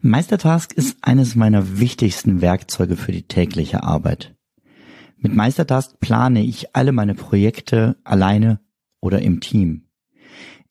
Meistertask 0.00 0.72
ist 0.72 0.98
eines 1.02 1.34
meiner 1.34 1.78
wichtigsten 1.78 2.40
Werkzeuge 2.40 2.96
für 2.96 3.12
die 3.12 3.26
tägliche 3.26 3.82
Arbeit. 3.82 4.34
Mit 5.16 5.34
Meistertask 5.34 5.98
plane 6.00 6.42
ich 6.42 6.76
alle 6.76 6.92
meine 6.92 7.14
Projekte 7.14 7.96
alleine 8.04 8.60
oder 9.00 9.22
im 9.22 9.40
Team. 9.40 9.84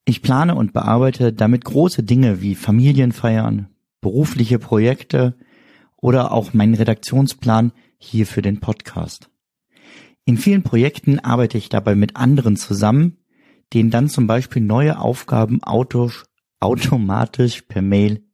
Ich 0.05 0.21
plane 0.21 0.55
und 0.55 0.73
bearbeite 0.73 1.33
damit 1.33 1.65
große 1.65 2.03
Dinge 2.03 2.41
wie 2.41 2.55
Familienfeiern, 2.55 3.69
berufliche 4.01 4.59
Projekte 4.59 5.35
oder 5.97 6.31
auch 6.31 6.53
meinen 6.53 6.73
Redaktionsplan 6.73 7.71
hier 7.97 8.27
für 8.27 8.41
den 8.41 8.59
Podcast. 8.59 9.29
In 10.25 10.37
vielen 10.37 10.63
Projekten 10.63 11.19
arbeite 11.19 11.57
ich 11.57 11.69
dabei 11.69 11.95
mit 11.95 12.15
anderen 12.15 12.57
zusammen, 12.57 13.17
denen 13.73 13.89
dann 13.89 14.09
zum 14.09 14.27
Beispiel 14.27 14.61
neue 14.61 14.99
Aufgaben 14.99 15.61
automatisch 15.63 17.61
per 17.61 17.81
Mail 17.81 18.22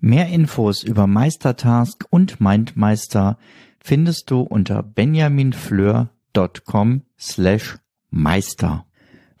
Mehr 0.00 0.28
Infos 0.28 0.84
über 0.84 1.08
Meistertask 1.08 2.04
und 2.10 2.40
Mindmeister 2.40 3.36
findest 3.80 4.30
du 4.30 4.42
unter 4.42 4.82
benjaminfleur.com 4.82 7.02
slash 7.18 7.78
meister. 8.10 8.84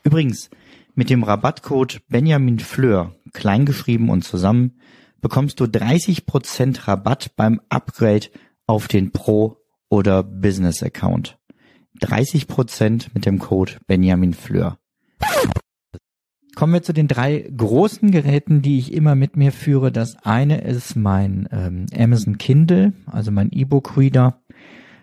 Übrigens, 0.02 0.50
mit 0.94 1.10
dem 1.10 1.22
Rabattcode 1.22 2.00
benjaminfleur, 2.08 3.14
kleingeschrieben 3.32 4.08
und 4.10 4.24
zusammen, 4.24 4.80
bekommst 5.20 5.60
du 5.60 5.66
30% 5.66 6.88
Rabatt 6.88 7.36
beim 7.36 7.60
Upgrade 7.68 8.26
auf 8.66 8.88
den 8.88 9.12
Pro- 9.12 9.58
oder 9.88 10.24
Business-Account. 10.24 11.38
30% 12.00 13.10
mit 13.14 13.26
dem 13.26 13.38
Code 13.38 13.74
benjaminfleur. 13.86 14.76
Kommen 16.58 16.72
wir 16.72 16.82
zu 16.82 16.92
den 16.92 17.06
drei 17.06 17.48
großen 17.56 18.10
Geräten, 18.10 18.62
die 18.62 18.80
ich 18.80 18.92
immer 18.92 19.14
mit 19.14 19.36
mir 19.36 19.52
führe. 19.52 19.92
Das 19.92 20.16
eine 20.24 20.60
ist 20.62 20.96
mein 20.96 21.48
ähm, 21.52 21.86
Amazon 21.96 22.36
Kindle, 22.36 22.94
also 23.06 23.30
mein 23.30 23.52
E-Book-Reader. 23.52 24.40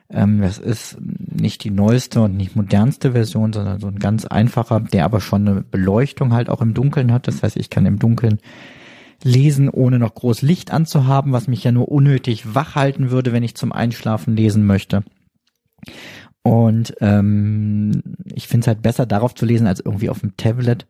Ähm, 0.10 0.42
das 0.42 0.58
ist 0.58 0.98
nicht 1.00 1.64
die 1.64 1.72
neueste 1.72 2.20
und 2.20 2.36
nicht 2.36 2.58
modernste 2.58 3.14
Version, 3.14 3.54
sondern 3.54 3.80
so 3.80 3.88
ein 3.88 4.00
ganz 4.00 4.26
einfacher, 4.26 4.82
der 4.82 5.06
aber 5.06 5.22
schon 5.22 5.48
eine 5.48 5.62
Beleuchtung 5.62 6.34
halt 6.34 6.50
auch 6.50 6.60
im 6.60 6.74
Dunkeln 6.74 7.14
hat. 7.14 7.26
Das 7.26 7.42
heißt, 7.42 7.56
ich 7.56 7.70
kann 7.70 7.86
im 7.86 8.00
Dunkeln 8.00 8.40
lesen, 9.24 9.70
ohne 9.70 9.98
noch 9.98 10.14
groß 10.14 10.42
Licht 10.42 10.72
anzuhaben, 10.72 11.32
was 11.32 11.48
mich 11.48 11.64
ja 11.64 11.72
nur 11.72 11.88
unnötig 11.88 12.54
wach 12.54 12.76
halten 12.76 13.12
würde, 13.12 13.32
wenn 13.32 13.44
ich 13.44 13.56
zum 13.56 13.72
Einschlafen 13.72 14.36
lesen 14.36 14.66
möchte. 14.66 15.06
Und 16.44 16.96
ähm, 17.00 18.02
ich 18.26 18.50
finde 18.50 18.66
es 18.66 18.68
halt 18.68 18.82
besser, 18.82 19.06
darauf 19.06 19.34
zu 19.34 19.46
lesen, 19.46 19.68
als 19.68 19.80
irgendwie 19.80 20.10
auf 20.10 20.20
dem 20.20 20.36
Tablet, 20.36 20.86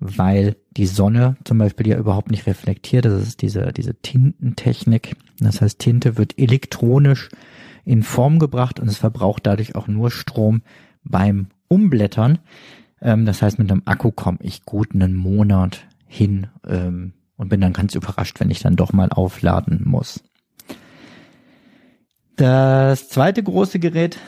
weil 0.00 0.56
die 0.70 0.86
Sonne 0.86 1.36
zum 1.44 1.58
Beispiel 1.58 1.88
ja 1.88 1.98
überhaupt 1.98 2.30
nicht 2.30 2.46
reflektiert. 2.46 3.04
Das 3.04 3.22
ist 3.22 3.42
diese, 3.42 3.72
diese 3.72 3.94
Tintentechnik. 3.94 5.16
Das 5.40 5.60
heißt, 5.60 5.78
Tinte 5.78 6.16
wird 6.16 6.38
elektronisch 6.38 7.28
in 7.84 8.02
Form 8.02 8.38
gebracht 8.38 8.80
und 8.80 8.88
es 8.88 8.98
verbraucht 8.98 9.46
dadurch 9.46 9.74
auch 9.74 9.88
nur 9.88 10.10
Strom 10.10 10.62
beim 11.04 11.48
Umblättern. 11.68 12.38
Ähm, 13.00 13.24
das 13.26 13.42
heißt, 13.42 13.58
mit 13.58 13.70
einem 13.70 13.82
Akku 13.86 14.10
komme 14.12 14.38
ich 14.42 14.64
gut 14.64 14.94
einen 14.94 15.14
Monat 15.14 15.86
hin 16.06 16.48
ähm, 16.66 17.12
und 17.36 17.48
bin 17.48 17.60
dann 17.60 17.72
ganz 17.72 17.94
überrascht, 17.94 18.40
wenn 18.40 18.50
ich 18.50 18.60
dann 18.60 18.76
doch 18.76 18.92
mal 18.92 19.10
aufladen 19.10 19.82
muss. 19.84 20.22
Das 22.36 23.08
zweite 23.08 23.42
große 23.42 23.80
Gerät, 23.80 24.18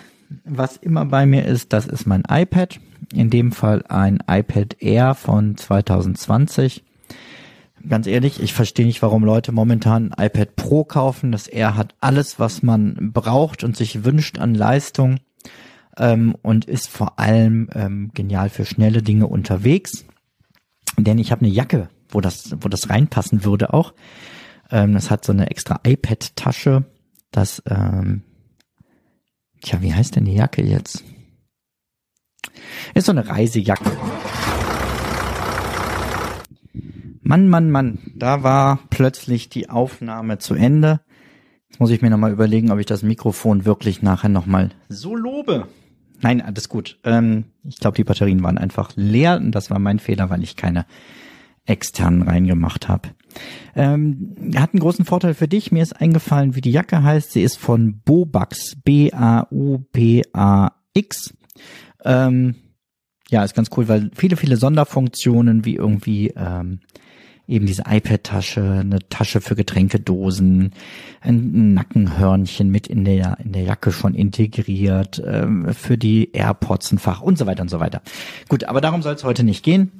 was 0.44 0.76
immer 0.76 1.04
bei 1.04 1.26
mir 1.26 1.44
ist, 1.44 1.72
das 1.72 1.86
ist 1.86 2.06
mein 2.06 2.22
iPad. 2.28 2.80
In 3.12 3.30
dem 3.30 3.52
Fall 3.52 3.84
ein 3.88 4.22
iPad 4.28 4.76
Air 4.80 5.14
von 5.14 5.56
2020. 5.56 6.84
Ganz 7.88 8.06
ehrlich, 8.06 8.40
ich 8.40 8.52
verstehe 8.52 8.86
nicht, 8.86 9.02
warum 9.02 9.24
Leute 9.24 9.52
momentan 9.52 10.12
ein 10.12 10.26
iPad 10.26 10.54
Pro 10.54 10.84
kaufen. 10.84 11.32
Das 11.32 11.48
Air 11.48 11.76
hat 11.76 11.94
alles, 12.00 12.38
was 12.38 12.62
man 12.62 13.12
braucht 13.12 13.64
und 13.64 13.76
sich 13.76 14.04
wünscht 14.04 14.38
an 14.38 14.54
Leistung 14.54 15.18
ähm, 15.96 16.36
und 16.42 16.66
ist 16.66 16.88
vor 16.88 17.18
allem 17.18 17.68
ähm, 17.74 18.10
genial 18.14 18.50
für 18.50 18.66
schnelle 18.66 19.02
Dinge 19.02 19.26
unterwegs. 19.26 20.04
Denn 20.98 21.18
ich 21.18 21.32
habe 21.32 21.44
eine 21.44 21.54
Jacke, 21.54 21.88
wo 22.10 22.20
das, 22.20 22.54
wo 22.60 22.68
das 22.68 22.90
reinpassen 22.90 23.44
würde 23.44 23.72
auch. 23.72 23.94
Ähm, 24.70 24.94
das 24.94 25.10
hat 25.10 25.24
so 25.24 25.32
eine 25.32 25.50
extra 25.50 25.80
iPad-Tasche. 25.84 26.84
Das 27.30 27.62
ähm, 27.66 28.22
Tja, 29.60 29.82
wie 29.82 29.92
heißt 29.92 30.16
denn 30.16 30.24
die 30.24 30.34
Jacke 30.34 30.62
jetzt? 30.62 31.04
Ist 32.94 33.06
so 33.06 33.12
eine 33.12 33.28
Reisejacke. 33.28 33.90
Mann, 37.22 37.48
Mann, 37.48 37.70
Mann, 37.70 37.98
da 38.16 38.42
war 38.42 38.80
plötzlich 38.90 39.48
die 39.48 39.68
Aufnahme 39.68 40.38
zu 40.38 40.54
Ende. 40.54 41.00
Jetzt 41.68 41.78
muss 41.78 41.90
ich 41.90 42.02
mir 42.02 42.10
nochmal 42.10 42.32
überlegen, 42.32 42.72
ob 42.72 42.80
ich 42.80 42.86
das 42.86 43.02
Mikrofon 43.02 43.64
wirklich 43.64 44.02
nachher 44.02 44.28
nochmal 44.28 44.70
so 44.88 45.14
lobe. 45.14 45.68
Nein, 46.20 46.40
alles 46.40 46.68
gut. 46.68 46.98
Ähm, 47.04 47.44
ich 47.62 47.78
glaube, 47.78 47.96
die 47.96 48.04
Batterien 48.04 48.42
waren 48.42 48.58
einfach 48.58 48.90
leer 48.96 49.36
und 49.36 49.52
das 49.52 49.70
war 49.70 49.78
mein 49.78 49.98
Fehler, 49.98 50.28
weil 50.30 50.42
ich 50.42 50.56
keine 50.56 50.86
externen 51.66 52.22
reingemacht 52.22 52.88
habe. 52.88 53.10
Ähm, 53.76 54.34
hat 54.56 54.72
einen 54.72 54.80
großen 54.80 55.04
Vorteil 55.04 55.34
für 55.34 55.48
dich. 55.48 55.70
Mir 55.72 55.82
ist 55.82 56.00
eingefallen, 56.00 56.54
wie 56.56 56.60
die 56.60 56.72
Jacke 56.72 57.02
heißt. 57.02 57.32
Sie 57.32 57.42
ist 57.42 57.58
von 57.58 58.00
Bobax. 58.00 58.76
B-A-U-B-A-X. 58.82 59.44
Ähm, 62.04 62.54
ja, 63.30 63.44
ist 63.44 63.54
ganz 63.54 63.70
cool, 63.76 63.86
weil 63.88 64.10
viele, 64.14 64.36
viele 64.36 64.56
Sonderfunktionen 64.56 65.64
wie 65.64 65.76
irgendwie 65.76 66.32
ähm, 66.36 66.80
eben 67.46 67.66
diese 67.66 67.84
iPad-Tasche, 67.88 68.62
eine 68.80 69.00
Tasche 69.08 69.40
für 69.40 69.56
Getränkedosen, 69.56 70.72
ein 71.20 71.74
Nackenhörnchen 71.74 72.70
mit 72.70 72.86
in 72.86 73.04
der 73.04 73.38
in 73.44 73.52
der 73.52 73.62
Jacke 73.62 73.92
schon 73.92 74.14
integriert, 74.14 75.22
ähm, 75.24 75.72
für 75.74 75.98
die 75.98 76.32
AirPods 76.32 76.92
ein 76.92 76.98
Fach 76.98 77.20
und 77.20 77.38
so 77.38 77.46
weiter 77.46 77.62
und 77.62 77.68
so 77.68 77.80
weiter. 77.80 78.02
Gut, 78.48 78.64
aber 78.64 78.80
darum 78.80 79.02
soll 79.02 79.14
es 79.14 79.24
heute 79.24 79.44
nicht 79.44 79.64
gehen. 79.64 79.90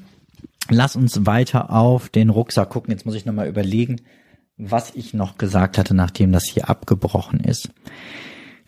Lass 0.71 0.97
uns 0.97 1.27
weiter 1.27 1.71
auf 1.71 2.09
den 2.09 2.31
Rucksack 2.31 2.71
gucken. 2.71 2.93
Jetzt 2.93 3.07
muss 3.07 3.15
ich 3.15 3.27
nochmal 3.27 3.49
überlegen, 3.49 4.01
was 4.57 4.95
ich 4.95 5.15
noch 5.15 5.39
gesagt 5.39 5.79
hatte, 5.79 5.95
nachdem 5.95 6.33
das 6.33 6.45
hier 6.45 6.69
abgebrochen 6.69 7.41
ist. 7.41 7.71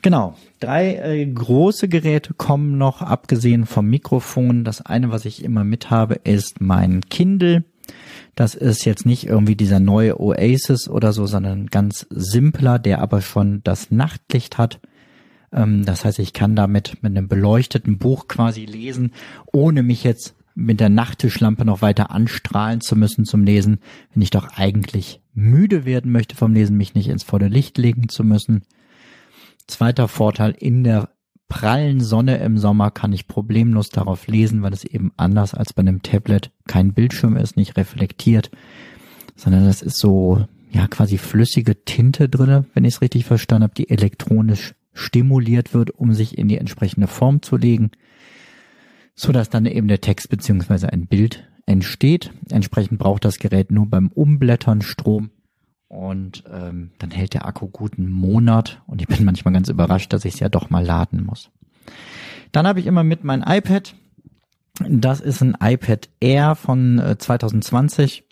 Genau, 0.02 0.34
drei 0.58 0.96
äh, 0.96 1.26
große 1.26 1.88
Geräte 1.88 2.34
kommen 2.34 2.76
noch, 2.76 3.02
abgesehen 3.02 3.66
vom 3.66 3.88
Mikrofon. 3.88 4.64
Das 4.64 4.84
eine, 4.84 5.12
was 5.12 5.24
ich 5.24 5.44
immer 5.44 5.62
mit 5.62 5.90
habe, 5.90 6.14
ist 6.24 6.60
mein 6.60 7.02
Kindle. 7.02 7.64
Das 8.34 8.54
ist 8.54 8.84
jetzt 8.84 9.06
nicht 9.06 9.26
irgendwie 9.26 9.54
dieser 9.54 9.78
neue 9.78 10.18
Oasis 10.18 10.88
oder 10.88 11.12
so, 11.12 11.26
sondern 11.26 11.66
ganz 11.66 12.06
simpler, 12.10 12.78
der 12.80 13.00
aber 13.00 13.20
schon 13.20 13.60
das 13.62 13.92
Nachtlicht 13.92 14.58
hat. 14.58 14.80
Ähm, 15.52 15.84
das 15.84 16.04
heißt, 16.04 16.18
ich 16.18 16.32
kann 16.32 16.56
damit 16.56 16.98
mit 17.02 17.16
einem 17.16 17.28
beleuchteten 17.28 17.98
Buch 17.98 18.26
quasi 18.26 18.64
lesen, 18.64 19.12
ohne 19.52 19.84
mich 19.84 20.02
jetzt 20.02 20.34
mit 20.54 20.80
der 20.80 20.88
Nachttischlampe 20.88 21.64
noch 21.64 21.82
weiter 21.82 22.10
anstrahlen 22.10 22.80
zu 22.80 22.96
müssen 22.96 23.24
zum 23.24 23.44
Lesen, 23.44 23.78
wenn 24.12 24.22
ich 24.22 24.30
doch 24.30 24.48
eigentlich 24.56 25.20
müde 25.34 25.84
werden 25.84 26.12
möchte 26.12 26.36
vom 26.36 26.52
Lesen, 26.52 26.76
mich 26.76 26.94
nicht 26.94 27.08
ins 27.08 27.22
volle 27.22 27.48
Licht 27.48 27.78
legen 27.78 28.08
zu 28.08 28.24
müssen. 28.24 28.62
Zweiter 29.66 30.08
Vorteil, 30.08 30.54
in 30.58 30.84
der 30.84 31.10
prallen 31.48 32.00
Sonne 32.00 32.38
im 32.38 32.56
Sommer 32.58 32.90
kann 32.90 33.12
ich 33.12 33.28
problemlos 33.28 33.90
darauf 33.90 34.26
lesen, 34.26 34.62
weil 34.62 34.72
es 34.72 34.84
eben 34.84 35.12
anders 35.16 35.54
als 35.54 35.72
bei 35.72 35.80
einem 35.80 36.02
Tablet 36.02 36.50
kein 36.66 36.94
Bildschirm 36.94 37.36
ist, 37.36 37.56
nicht 37.56 37.76
reflektiert, 37.76 38.50
sondern 39.36 39.66
das 39.66 39.82
ist 39.82 39.98
so, 39.98 40.46
ja, 40.70 40.86
quasi 40.88 41.18
flüssige 41.18 41.84
Tinte 41.84 42.28
drinne, 42.28 42.64
wenn 42.72 42.84
ich 42.84 42.94
es 42.94 43.00
richtig 43.02 43.26
verstanden 43.26 43.64
habe, 43.64 43.74
die 43.74 43.90
elektronisch 43.90 44.74
stimuliert 44.94 45.74
wird, 45.74 45.90
um 45.90 46.14
sich 46.14 46.38
in 46.38 46.48
die 46.48 46.58
entsprechende 46.58 47.06
Form 47.06 47.42
zu 47.42 47.56
legen 47.56 47.90
so 49.22 49.30
dass 49.32 49.48
dann 49.48 49.66
eben 49.66 49.88
der 49.88 50.00
Text 50.00 50.28
beziehungsweise 50.28 50.92
ein 50.92 51.06
Bild 51.06 51.48
entsteht. 51.64 52.32
Entsprechend 52.50 52.98
braucht 52.98 53.24
das 53.24 53.38
Gerät 53.38 53.70
nur 53.70 53.86
beim 53.86 54.08
Umblättern 54.08 54.82
Strom 54.82 55.30
und 55.86 56.42
ähm, 56.50 56.90
dann 56.98 57.10
hält 57.10 57.34
der 57.34 57.46
Akku 57.46 57.68
gut 57.68 57.98
einen 57.98 58.10
Monat 58.10 58.82
und 58.86 59.00
ich 59.00 59.06
bin 59.06 59.24
manchmal 59.24 59.54
ganz 59.54 59.68
überrascht, 59.68 60.12
dass 60.12 60.24
ich 60.24 60.34
es 60.34 60.40
ja 60.40 60.48
doch 60.48 60.70
mal 60.70 60.84
laden 60.84 61.24
muss. 61.24 61.50
Dann 62.50 62.66
habe 62.66 62.80
ich 62.80 62.86
immer 62.86 63.04
mit 63.04 63.22
mein 63.22 63.44
iPad. 63.46 63.94
Das 64.88 65.20
ist 65.20 65.40
ein 65.40 65.56
iPad 65.60 66.08
Air 66.20 66.54
von 66.56 66.98
äh, 66.98 67.16
2020. 67.16 68.24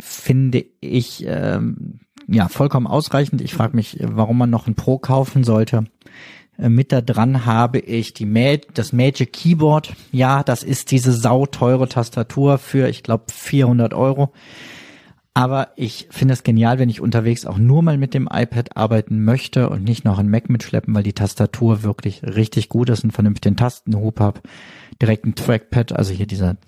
Finde 0.00 0.64
ich 0.80 1.24
ähm, 1.26 2.00
ja 2.26 2.48
vollkommen 2.48 2.86
ausreichend. 2.86 3.40
Ich 3.40 3.54
frage 3.54 3.76
mich, 3.76 3.98
warum 4.00 4.38
man 4.38 4.50
noch 4.50 4.66
ein 4.66 4.74
Pro 4.74 4.98
kaufen 4.98 5.44
sollte. 5.44 5.84
Äh, 6.58 6.68
mit 6.68 6.92
da 6.92 7.00
dran 7.00 7.46
habe 7.46 7.78
ich 7.78 8.14
die 8.14 8.26
Ma 8.26 8.56
das 8.74 8.92
Magic 8.92 9.32
Keyboard. 9.32 9.92
Ja, 10.10 10.42
das 10.42 10.62
ist 10.62 10.90
diese 10.90 11.12
sauteure 11.12 11.88
Tastatur 11.88 12.58
für, 12.58 12.88
ich 12.88 13.02
glaube, 13.02 13.24
400 13.32 13.94
Euro. 13.94 14.32
Aber 15.34 15.68
ich 15.76 16.08
finde 16.10 16.34
es 16.34 16.42
genial, 16.42 16.78
wenn 16.78 16.90
ich 16.90 17.00
unterwegs 17.00 17.46
auch 17.46 17.56
nur 17.56 17.82
mal 17.82 17.96
mit 17.96 18.12
dem 18.12 18.28
iPad 18.30 18.76
arbeiten 18.76 19.24
möchte 19.24 19.70
und 19.70 19.82
nicht 19.82 20.04
noch 20.04 20.18
ein 20.18 20.28
Mac 20.28 20.50
mitschleppen, 20.50 20.94
weil 20.94 21.04
die 21.04 21.14
Tastatur 21.14 21.82
wirklich 21.82 22.22
richtig 22.22 22.68
gut 22.68 22.90
ist, 22.90 23.02
und 23.02 23.12
vernünftigen 23.12 23.56
Tastenhub 23.56 24.20
habe, 24.20 24.42
direkt 25.00 25.24
ein 25.24 25.34
Trackpad, 25.34 25.92
also 25.92 26.12
hier 26.12 26.26
dieser 26.26 26.58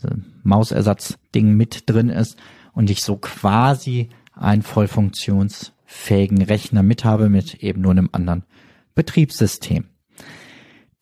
Mausersatzding 0.45 1.55
mit 1.55 1.91
drin 1.91 2.09
ist 2.09 2.39
und 2.73 2.89
ich 2.89 3.03
so 3.03 3.17
quasi 3.17 4.09
einen 4.35 4.63
voll 4.63 4.89
funktionsfähigen 4.89 6.41
Rechner 6.41 6.83
mit 6.83 7.05
habe 7.05 7.29
mit 7.29 7.63
eben 7.63 7.83
nur 7.83 7.91
einem 7.91 8.09
anderen 8.13 8.45
Betriebssystem. 8.95 9.87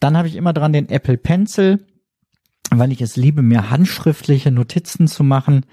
Dann 0.00 0.16
habe 0.16 0.28
ich 0.28 0.37
immer 0.37 0.52
dran 0.52 0.72
den 0.72 0.88
Apple 0.88 1.16
Pencil, 1.16 1.87
weil 2.70 2.92
ich 2.92 3.00
es 3.00 3.16
liebe, 3.16 3.42
mir 3.42 3.70
handschriftliche 3.70 4.50
Notizen 4.50 5.06
zu 5.06 5.22
machen. 5.25 5.66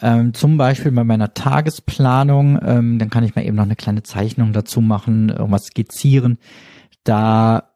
Ähm, 0.00 0.34
zum 0.34 0.56
Beispiel 0.56 0.92
bei 0.92 1.04
meiner 1.04 1.34
Tagesplanung, 1.34 2.58
ähm, 2.62 2.98
dann 2.98 3.10
kann 3.10 3.24
ich 3.24 3.34
mir 3.34 3.44
eben 3.44 3.56
noch 3.56 3.64
eine 3.64 3.76
kleine 3.76 4.02
Zeichnung 4.02 4.52
dazu 4.52 4.80
machen, 4.80 5.28
irgendwas 5.28 5.66
skizzieren. 5.66 6.38
Da 7.04 7.70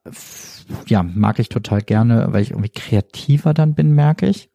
ja, 0.86 1.02
mag 1.02 1.38
ich 1.38 1.48
total 1.48 1.82
gerne, 1.82 2.28
weil 2.30 2.42
ich 2.42 2.50
irgendwie 2.50 2.70
kreativer 2.70 3.54
dann 3.54 3.74
bin, 3.74 3.94
merke 3.94 4.26
ich. 4.26 4.50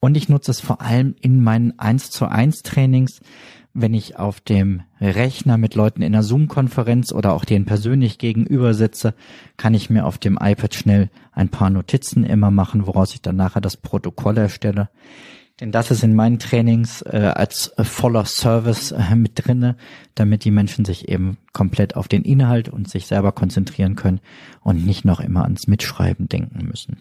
Und 0.00 0.16
ich 0.16 0.28
nutze 0.28 0.50
es 0.50 0.60
vor 0.60 0.82
allem 0.82 1.14
in 1.20 1.42
meinen 1.42 1.78
1 1.78 2.10
zu 2.10 2.26
1 2.26 2.62
Trainings, 2.62 3.20
wenn 3.74 3.92
ich 3.92 4.16
auf 4.16 4.40
dem 4.40 4.82
Rechner 5.00 5.58
mit 5.58 5.74
Leuten 5.74 6.00
in 6.00 6.14
einer 6.14 6.22
Zoom-Konferenz 6.22 7.12
oder 7.12 7.32
auch 7.32 7.44
denen 7.44 7.64
persönlich 7.64 8.18
gegenüber 8.18 8.72
sitze, 8.72 9.14
kann 9.56 9.74
ich 9.74 9.90
mir 9.90 10.06
auf 10.06 10.16
dem 10.16 10.38
iPad 10.40 10.74
schnell 10.74 11.10
ein 11.32 11.48
paar 11.48 11.70
Notizen 11.70 12.22
immer 12.24 12.52
machen, 12.52 12.86
woraus 12.86 13.14
ich 13.14 13.20
dann 13.20 13.36
nachher 13.36 13.60
das 13.60 13.76
Protokoll 13.76 14.38
erstelle. 14.38 14.90
Denn 15.60 15.72
das 15.72 15.90
ist 15.90 16.02
in 16.02 16.14
meinen 16.14 16.38
Trainings 16.38 17.02
äh, 17.02 17.32
als 17.34 17.72
voller 17.78 18.24
Service 18.24 18.92
äh, 18.92 19.14
mit 19.14 19.32
drinne, 19.34 19.76
damit 20.14 20.44
die 20.44 20.50
Menschen 20.50 20.84
sich 20.84 21.08
eben 21.08 21.36
komplett 21.52 21.96
auf 21.96 22.08
den 22.08 22.22
Inhalt 22.22 22.68
und 22.68 22.88
sich 22.88 23.06
selber 23.06 23.32
konzentrieren 23.32 23.94
können 23.96 24.20
und 24.62 24.84
nicht 24.84 25.04
noch 25.04 25.20
immer 25.20 25.42
ans 25.44 25.66
Mitschreiben 25.66 26.28
denken 26.28 26.66
müssen. 26.66 26.98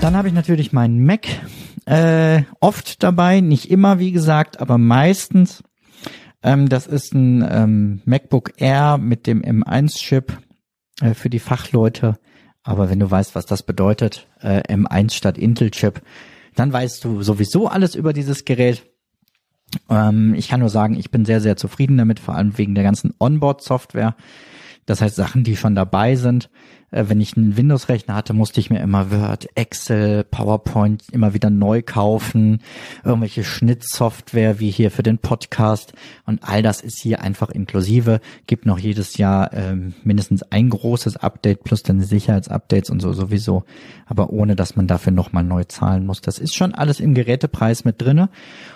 Dann 0.00 0.16
habe 0.16 0.28
ich 0.28 0.34
natürlich 0.34 0.72
meinen 0.72 1.04
Mac 1.04 1.26
äh, 1.86 2.42
oft 2.60 3.02
dabei, 3.02 3.40
nicht 3.40 3.70
immer, 3.70 3.98
wie 3.98 4.12
gesagt, 4.12 4.60
aber 4.60 4.78
meistens. 4.78 5.62
Ähm, 6.42 6.68
das 6.68 6.86
ist 6.86 7.14
ein 7.14 7.46
ähm, 7.48 8.02
MacBook 8.04 8.52
Air 8.58 8.98
mit 8.98 9.26
dem 9.26 9.42
M1-Chip 9.42 10.32
äh, 11.00 11.14
für 11.14 11.30
die 11.30 11.38
Fachleute. 11.38 12.18
Aber 12.62 12.90
wenn 12.90 13.00
du 13.00 13.10
weißt, 13.10 13.34
was 13.34 13.46
das 13.46 13.62
bedeutet, 13.62 14.28
äh, 14.40 14.60
M1 14.72 15.12
statt 15.12 15.38
Intel-Chip, 15.38 16.02
dann 16.54 16.72
weißt 16.72 17.04
du 17.04 17.22
sowieso 17.22 17.68
alles 17.68 17.94
über 17.94 18.12
dieses 18.12 18.44
Gerät. 18.44 18.84
Ähm, 19.88 20.34
ich 20.34 20.48
kann 20.48 20.60
nur 20.60 20.68
sagen, 20.68 20.96
ich 20.96 21.10
bin 21.10 21.24
sehr, 21.24 21.40
sehr 21.40 21.56
zufrieden 21.56 21.96
damit, 21.96 22.20
vor 22.20 22.34
allem 22.34 22.58
wegen 22.58 22.74
der 22.74 22.84
ganzen 22.84 23.14
Onboard-Software. 23.18 24.16
Das 24.86 25.02
heißt, 25.02 25.16
Sachen, 25.16 25.42
die 25.44 25.56
schon 25.56 25.74
dabei 25.74 26.14
sind. 26.14 26.48
Äh, 26.92 27.04
wenn 27.08 27.20
ich 27.20 27.36
einen 27.36 27.56
Windows-Rechner 27.56 28.14
hatte, 28.14 28.32
musste 28.32 28.60
ich 28.60 28.70
mir 28.70 28.80
immer 28.80 29.10
Word, 29.10 29.48
Excel, 29.56 30.22
PowerPoint 30.24 31.02
immer 31.10 31.34
wieder 31.34 31.50
neu 31.50 31.82
kaufen. 31.82 32.62
Irgendwelche 33.04 33.42
Schnittsoftware 33.42 34.60
wie 34.60 34.70
hier 34.70 34.92
für 34.92 35.02
den 35.02 35.18
Podcast. 35.18 35.92
Und 36.24 36.42
all 36.42 36.62
das 36.62 36.80
ist 36.80 37.00
hier 37.00 37.20
einfach 37.20 37.50
inklusive. 37.50 38.20
Gibt 38.46 38.64
noch 38.64 38.78
jedes 38.78 39.16
Jahr 39.16 39.52
ähm, 39.52 39.94
mindestens 40.04 40.44
ein 40.44 40.70
großes 40.70 41.16
Update 41.16 41.64
plus 41.64 41.82
dann 41.82 42.00
Sicherheitsupdates 42.00 42.90
und 42.90 43.00
so 43.00 43.12
sowieso. 43.12 43.64
Aber 44.06 44.30
ohne, 44.30 44.54
dass 44.54 44.76
man 44.76 44.86
dafür 44.86 45.12
nochmal 45.12 45.44
neu 45.44 45.64
zahlen 45.64 46.06
muss. 46.06 46.20
Das 46.20 46.38
ist 46.38 46.54
schon 46.54 46.74
alles 46.74 47.00
im 47.00 47.14
Gerätepreis 47.14 47.84
mit 47.84 48.00
drinne. 48.00 48.30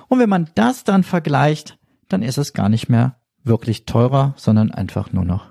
Und 0.08 0.18
wenn 0.18 0.28
man 0.28 0.50
das 0.56 0.82
dann 0.82 1.04
vergleicht, 1.04 1.78
dann 2.08 2.22
ist 2.22 2.38
es 2.38 2.52
gar 2.52 2.68
nicht 2.68 2.88
mehr 2.88 3.16
wirklich 3.44 3.86
teurer, 3.86 4.34
sondern 4.36 4.72
einfach 4.72 5.12
nur 5.12 5.24
noch 5.24 5.50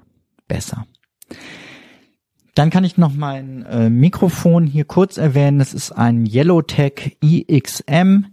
besser. 0.49 0.85
Dann 2.55 2.71
kann 2.71 2.83
ich 2.83 2.97
noch 2.97 3.13
mein 3.13 3.65
äh, 3.65 3.89
Mikrofon 3.89 4.67
hier 4.67 4.83
kurz 4.83 5.15
erwähnen. 5.15 5.59
Das 5.59 5.73
ist 5.73 5.93
ein 5.93 6.25
Yellowtech 6.25 7.15
IXM. 7.23 8.25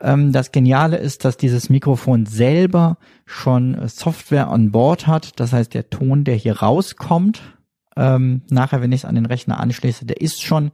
Ähm, 0.00 0.32
das 0.32 0.52
Geniale 0.52 0.96
ist, 0.96 1.26
dass 1.26 1.36
dieses 1.36 1.68
Mikrofon 1.68 2.24
selber 2.24 2.96
schon 3.26 3.74
äh, 3.74 3.88
Software 3.88 4.50
on 4.50 4.70
Board 4.70 5.06
hat. 5.06 5.38
Das 5.38 5.52
heißt, 5.52 5.74
der 5.74 5.90
Ton, 5.90 6.24
der 6.24 6.36
hier 6.36 6.60
rauskommt, 6.60 7.42
ähm, 7.94 8.40
nachher, 8.48 8.80
wenn 8.80 8.92
ich 8.92 9.00
es 9.00 9.04
an 9.04 9.16
den 9.16 9.26
Rechner 9.26 9.60
anschließe, 9.60 10.06
der 10.06 10.20
ist 10.20 10.42
schon 10.42 10.70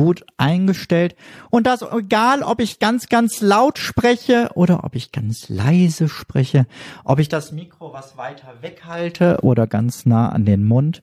gut 0.00 0.24
eingestellt. 0.38 1.14
Und 1.50 1.66
das 1.66 1.82
egal, 1.82 2.42
ob 2.42 2.60
ich 2.60 2.78
ganz, 2.78 3.10
ganz 3.10 3.42
laut 3.42 3.78
spreche 3.78 4.48
oder 4.54 4.82
ob 4.84 4.96
ich 4.96 5.12
ganz 5.12 5.50
leise 5.50 6.08
spreche, 6.08 6.66
ob 7.04 7.18
ich 7.18 7.28
das 7.28 7.52
Mikro 7.52 7.92
was 7.92 8.16
weiter 8.16 8.54
weghalte 8.62 9.40
oder 9.42 9.66
ganz 9.66 10.06
nah 10.06 10.30
an 10.30 10.46
den 10.46 10.64
Mund. 10.64 11.02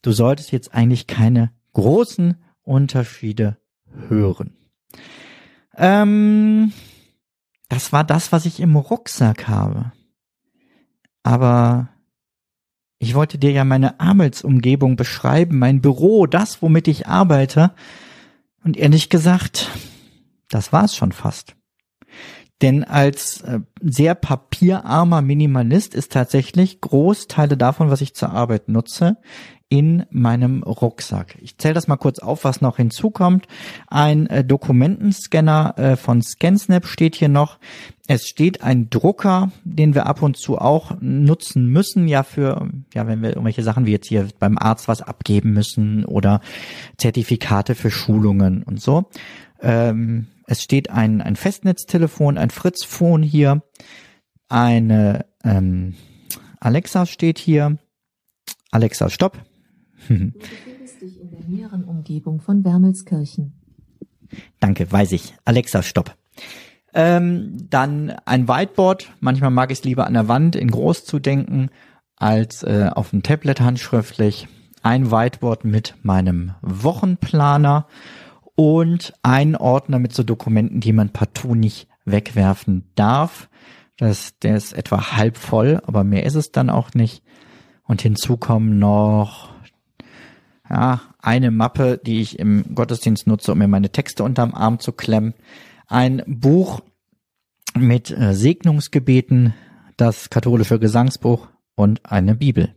Du 0.00 0.12
solltest 0.12 0.52
jetzt 0.52 0.72
eigentlich 0.72 1.06
keine 1.06 1.50
großen 1.74 2.42
Unterschiede 2.62 3.58
hören. 4.08 4.56
Ähm, 5.76 6.72
das 7.68 7.92
war 7.92 8.04
das, 8.04 8.32
was 8.32 8.46
ich 8.46 8.58
im 8.58 8.74
Rucksack 8.74 9.48
habe. 9.48 9.92
Aber 11.22 11.90
ich 13.02 13.14
wollte 13.14 13.38
dir 13.38 13.50
ja 13.50 13.64
meine 13.64 13.98
Arbeitsumgebung 13.98 14.94
beschreiben, 14.94 15.58
mein 15.58 15.80
Büro, 15.80 16.26
das, 16.26 16.60
womit 16.60 16.86
ich 16.86 17.06
arbeite. 17.06 17.72
Und 18.64 18.76
ehrlich 18.76 19.08
gesagt, 19.08 19.70
das 20.48 20.72
war's 20.72 20.96
schon 20.96 21.12
fast. 21.12 21.56
Denn 22.62 22.84
als 22.84 23.40
äh, 23.40 23.60
sehr 23.80 24.14
papierarmer 24.14 25.22
Minimalist 25.22 25.94
ist 25.94 26.12
tatsächlich 26.12 26.80
Großteile 26.80 27.56
davon, 27.56 27.90
was 27.90 28.02
ich 28.02 28.14
zur 28.14 28.30
Arbeit 28.30 28.68
nutze, 28.68 29.16
in 29.70 30.04
meinem 30.10 30.64
Rucksack. 30.64 31.36
Ich 31.40 31.56
zähle 31.56 31.74
das 31.74 31.86
mal 31.86 31.96
kurz 31.96 32.18
auf, 32.18 32.42
was 32.42 32.60
noch 32.60 32.76
hinzukommt. 32.76 33.46
Ein 33.86 34.26
äh, 34.26 34.44
Dokumentenscanner 34.44 35.78
äh, 35.78 35.96
von 35.96 36.22
ScanSnap 36.22 36.86
steht 36.86 37.14
hier 37.14 37.28
noch. 37.28 37.58
Es 38.08 38.26
steht 38.26 38.62
ein 38.64 38.90
Drucker, 38.90 39.52
den 39.62 39.94
wir 39.94 40.06
ab 40.06 40.22
und 40.22 40.36
zu 40.36 40.58
auch 40.58 40.96
nutzen 41.00 41.68
müssen, 41.68 42.08
ja 42.08 42.24
für, 42.24 42.68
ja, 42.92 43.06
wenn 43.06 43.22
wir 43.22 43.30
irgendwelche 43.30 43.62
Sachen 43.62 43.86
wie 43.86 43.92
jetzt 43.92 44.08
hier 44.08 44.26
beim 44.40 44.58
Arzt 44.58 44.88
was 44.88 45.02
abgeben 45.02 45.52
müssen 45.52 46.04
oder 46.04 46.40
Zertifikate 46.98 47.76
für 47.76 47.92
Schulungen 47.92 48.64
und 48.64 48.82
so. 48.82 49.08
Ähm, 49.62 50.26
es 50.48 50.62
steht 50.62 50.90
ein, 50.90 51.22
ein 51.22 51.36
Festnetztelefon, 51.36 52.38
ein 52.38 52.50
Fritzphone 52.50 53.22
hier, 53.22 53.62
eine 54.48 55.26
ähm, 55.44 55.94
Alexa 56.58 57.06
steht 57.06 57.38
hier. 57.38 57.78
Alexa, 58.72 59.08
stopp. 59.08 59.38
Du 60.08 60.30
befindest 60.30 61.00
dich 61.02 61.20
in 61.20 61.30
der 61.30 61.44
näheren 61.46 61.84
Umgebung 61.84 62.40
von 62.40 62.64
Wermelskirchen. 62.64 63.52
Danke, 64.60 64.90
weiß 64.90 65.12
ich. 65.12 65.34
Alexa, 65.44 65.82
stopp. 65.82 66.16
Ähm, 66.92 67.68
dann 67.70 68.10
ein 68.24 68.48
Whiteboard. 68.48 69.12
Manchmal 69.20 69.50
mag 69.50 69.70
ich 69.70 69.78
es 69.78 69.84
lieber 69.84 70.06
an 70.06 70.14
der 70.14 70.28
Wand 70.28 70.56
in 70.56 70.70
groß 70.70 71.04
zu 71.04 71.18
denken 71.18 71.70
als 72.16 72.62
äh, 72.62 72.90
auf 72.94 73.10
dem 73.10 73.22
Tablet 73.22 73.60
handschriftlich. 73.60 74.48
Ein 74.82 75.10
Whiteboard 75.10 75.64
mit 75.64 75.94
meinem 76.02 76.52
Wochenplaner 76.62 77.86
und 78.54 79.14
ein 79.22 79.56
Ordner 79.56 79.98
mit 79.98 80.14
so 80.14 80.22
Dokumenten, 80.22 80.80
die 80.80 80.92
man 80.92 81.10
partout 81.10 81.54
nicht 81.54 81.88
wegwerfen 82.04 82.90
darf. 82.94 83.48
Das, 83.96 84.38
der 84.38 84.56
ist 84.56 84.72
etwa 84.72 85.16
halb 85.16 85.36
voll, 85.36 85.80
aber 85.86 86.04
mehr 86.04 86.24
ist 86.24 86.34
es 86.34 86.52
dann 86.52 86.70
auch 86.70 86.94
nicht. 86.94 87.22
Und 87.84 88.02
hinzu 88.02 88.36
kommen 88.36 88.78
noch 88.78 89.49
ja, 90.70 91.00
eine 91.18 91.50
Mappe, 91.50 92.00
die 92.04 92.20
ich 92.20 92.38
im 92.38 92.74
Gottesdienst 92.74 93.26
nutze, 93.26 93.52
um 93.52 93.58
mir 93.58 93.68
meine 93.68 93.90
Texte 93.90 94.22
unterm 94.22 94.54
Arm 94.54 94.78
zu 94.78 94.92
klemmen. 94.92 95.34
Ein 95.88 96.22
Buch 96.26 96.80
mit 97.76 98.10
äh, 98.10 98.34
Segnungsgebeten, 98.34 99.54
das 99.96 100.30
katholische 100.30 100.78
Gesangsbuch 100.78 101.48
und 101.74 102.06
eine 102.10 102.36
Bibel. 102.36 102.74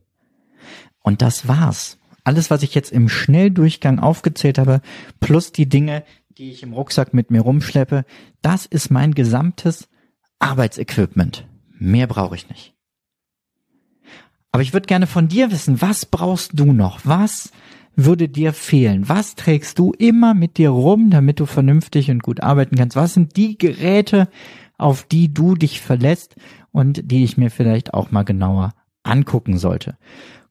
Und 1.04 1.22
das 1.22 1.48
war's. 1.48 2.00
Alles, 2.24 2.50
was 2.50 2.64
ich 2.64 2.74
jetzt 2.74 2.92
im 2.92 3.10
Schnelldurchgang 3.10 4.00
aufgezählt 4.00 4.58
habe, 4.58 4.82
plus 5.20 5.52
die 5.52 5.68
Dinge, 5.68 6.04
die 6.30 6.52
ich 6.52 6.64
im 6.64 6.74
Rucksack 6.74 7.14
mit 7.14 7.30
mir 7.30 7.42
rumschleppe, 7.42 8.06
das 8.42 8.66
ist 8.66 8.90
mein 8.90 9.14
gesamtes 9.14 9.90
Arbeitsequipment. 10.40 11.46
Mehr 11.78 12.08
brauche 12.08 12.36
ich 12.36 12.50
nicht. 12.50 12.74
Aber 14.52 14.64
ich 14.64 14.74
würde 14.74 14.88
gerne 14.88 15.08
von 15.08 15.28
dir 15.28 15.52
wissen, 15.52 15.82
was 15.82 16.06
brauchst 16.06 16.52
du 16.54 16.72
noch? 16.72 17.02
Was 17.04 17.52
würde 17.96 18.30
dir 18.30 18.54
fehlen? 18.54 19.08
Was 19.08 19.36
trägst 19.36 19.80
du 19.80 19.94
immer 19.98 20.34
mit 20.34 20.58
dir 20.58 20.70
rum, 20.70 21.10
damit 21.10 21.40
du 21.40 21.46
vernünftig 21.46 22.10
und 22.10 22.24
gut 22.24 22.42
arbeiten 22.42 22.76
kannst? 22.76 22.96
Was 22.96 23.14
sind 23.14 23.36
die 23.38 23.58
Geräte, 23.58 24.28
auf 24.78 25.04
die 25.04 25.34
du 25.34 25.56
dich 25.56 25.82
verlässt 25.82 26.36
und 26.72 27.12
die 27.12 27.24
ich 27.24 27.38
mir 27.38 27.52
vielleicht 27.52 27.94
auch 27.94 28.12
mal 28.12 28.24
genauer 28.24 28.74
angucken 29.04 29.58
sollte? 29.58 29.98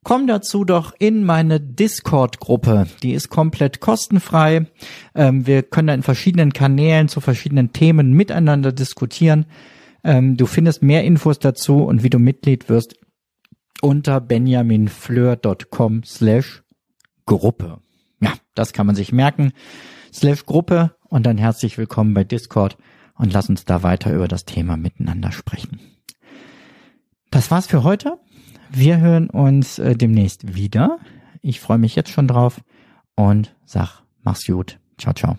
Komm 0.05 0.27
dazu 0.27 0.65
doch 0.65 0.95
in 0.99 1.25
meine 1.25 1.61
Discord-Gruppe. 1.61 2.89
Die 3.05 3.13
ist 3.13 3.29
komplett 3.29 3.79
kostenfrei. 3.79 4.67
Ähm, 5.15 5.47
wir 5.47 5.63
können 5.63 5.89
da 5.89 5.95
in 5.95 6.03
verschiedenen 6.03 6.53
Kanälen 6.53 7.07
zu 7.07 7.21
verschiedenen 7.21 7.73
Themen 7.73 8.13
miteinander 8.13 8.73
diskutieren. 8.73 9.47
Ähm, 10.03 10.37
du 10.37 10.47
findest 10.47 10.83
mehr 10.83 11.05
Infos 11.05 11.39
dazu 11.39 11.85
und 11.85 12.03
wie 12.03 12.11
du 12.11 12.19
Mitglied 12.19 12.69
wirst 12.69 12.97
unter 13.81 14.21
benjaminfleur.com 14.21 16.03
slash 16.05 16.63
Gruppe. 17.27 17.79
Ja, 18.21 18.33
das 18.55 18.73
kann 18.73 18.87
man 18.87 18.97
sich 18.97 19.13
merken. 19.13 19.53
Slash 20.13 20.47
Gruppe 20.47 20.95
und 21.09 21.25
dann 21.25 21.39
herzlich 21.39 21.79
willkommen 21.79 22.15
bei 22.15 22.25
Discord 22.25 22.77
und 23.15 23.33
lass 23.33 23.49
uns 23.49 23.65
da 23.65 23.83
weiter 23.83 24.13
über 24.13 24.29
das 24.29 24.45
Thema 24.45 24.77
miteinander 24.77 25.33
sprechen. 25.33 25.81
Das 27.31 27.51
war's 27.51 27.67
für 27.67 27.83
heute. 27.83 28.19
Wir 28.71 29.01
hören 29.01 29.31
uns 29.31 29.79
äh, 29.79 29.95
demnächst 29.95 30.55
wieder. 30.55 30.99
Ich 31.41 31.61
freue 31.61 31.79
mich 31.79 31.95
jetzt 31.97 32.11
schon 32.11 32.29
drauf 32.29 32.61
und 33.15 33.55
sag, 33.65 34.03
mach's 34.23 34.47
gut. 34.47 34.79
Ciao, 34.99 35.15
ciao. 35.15 35.39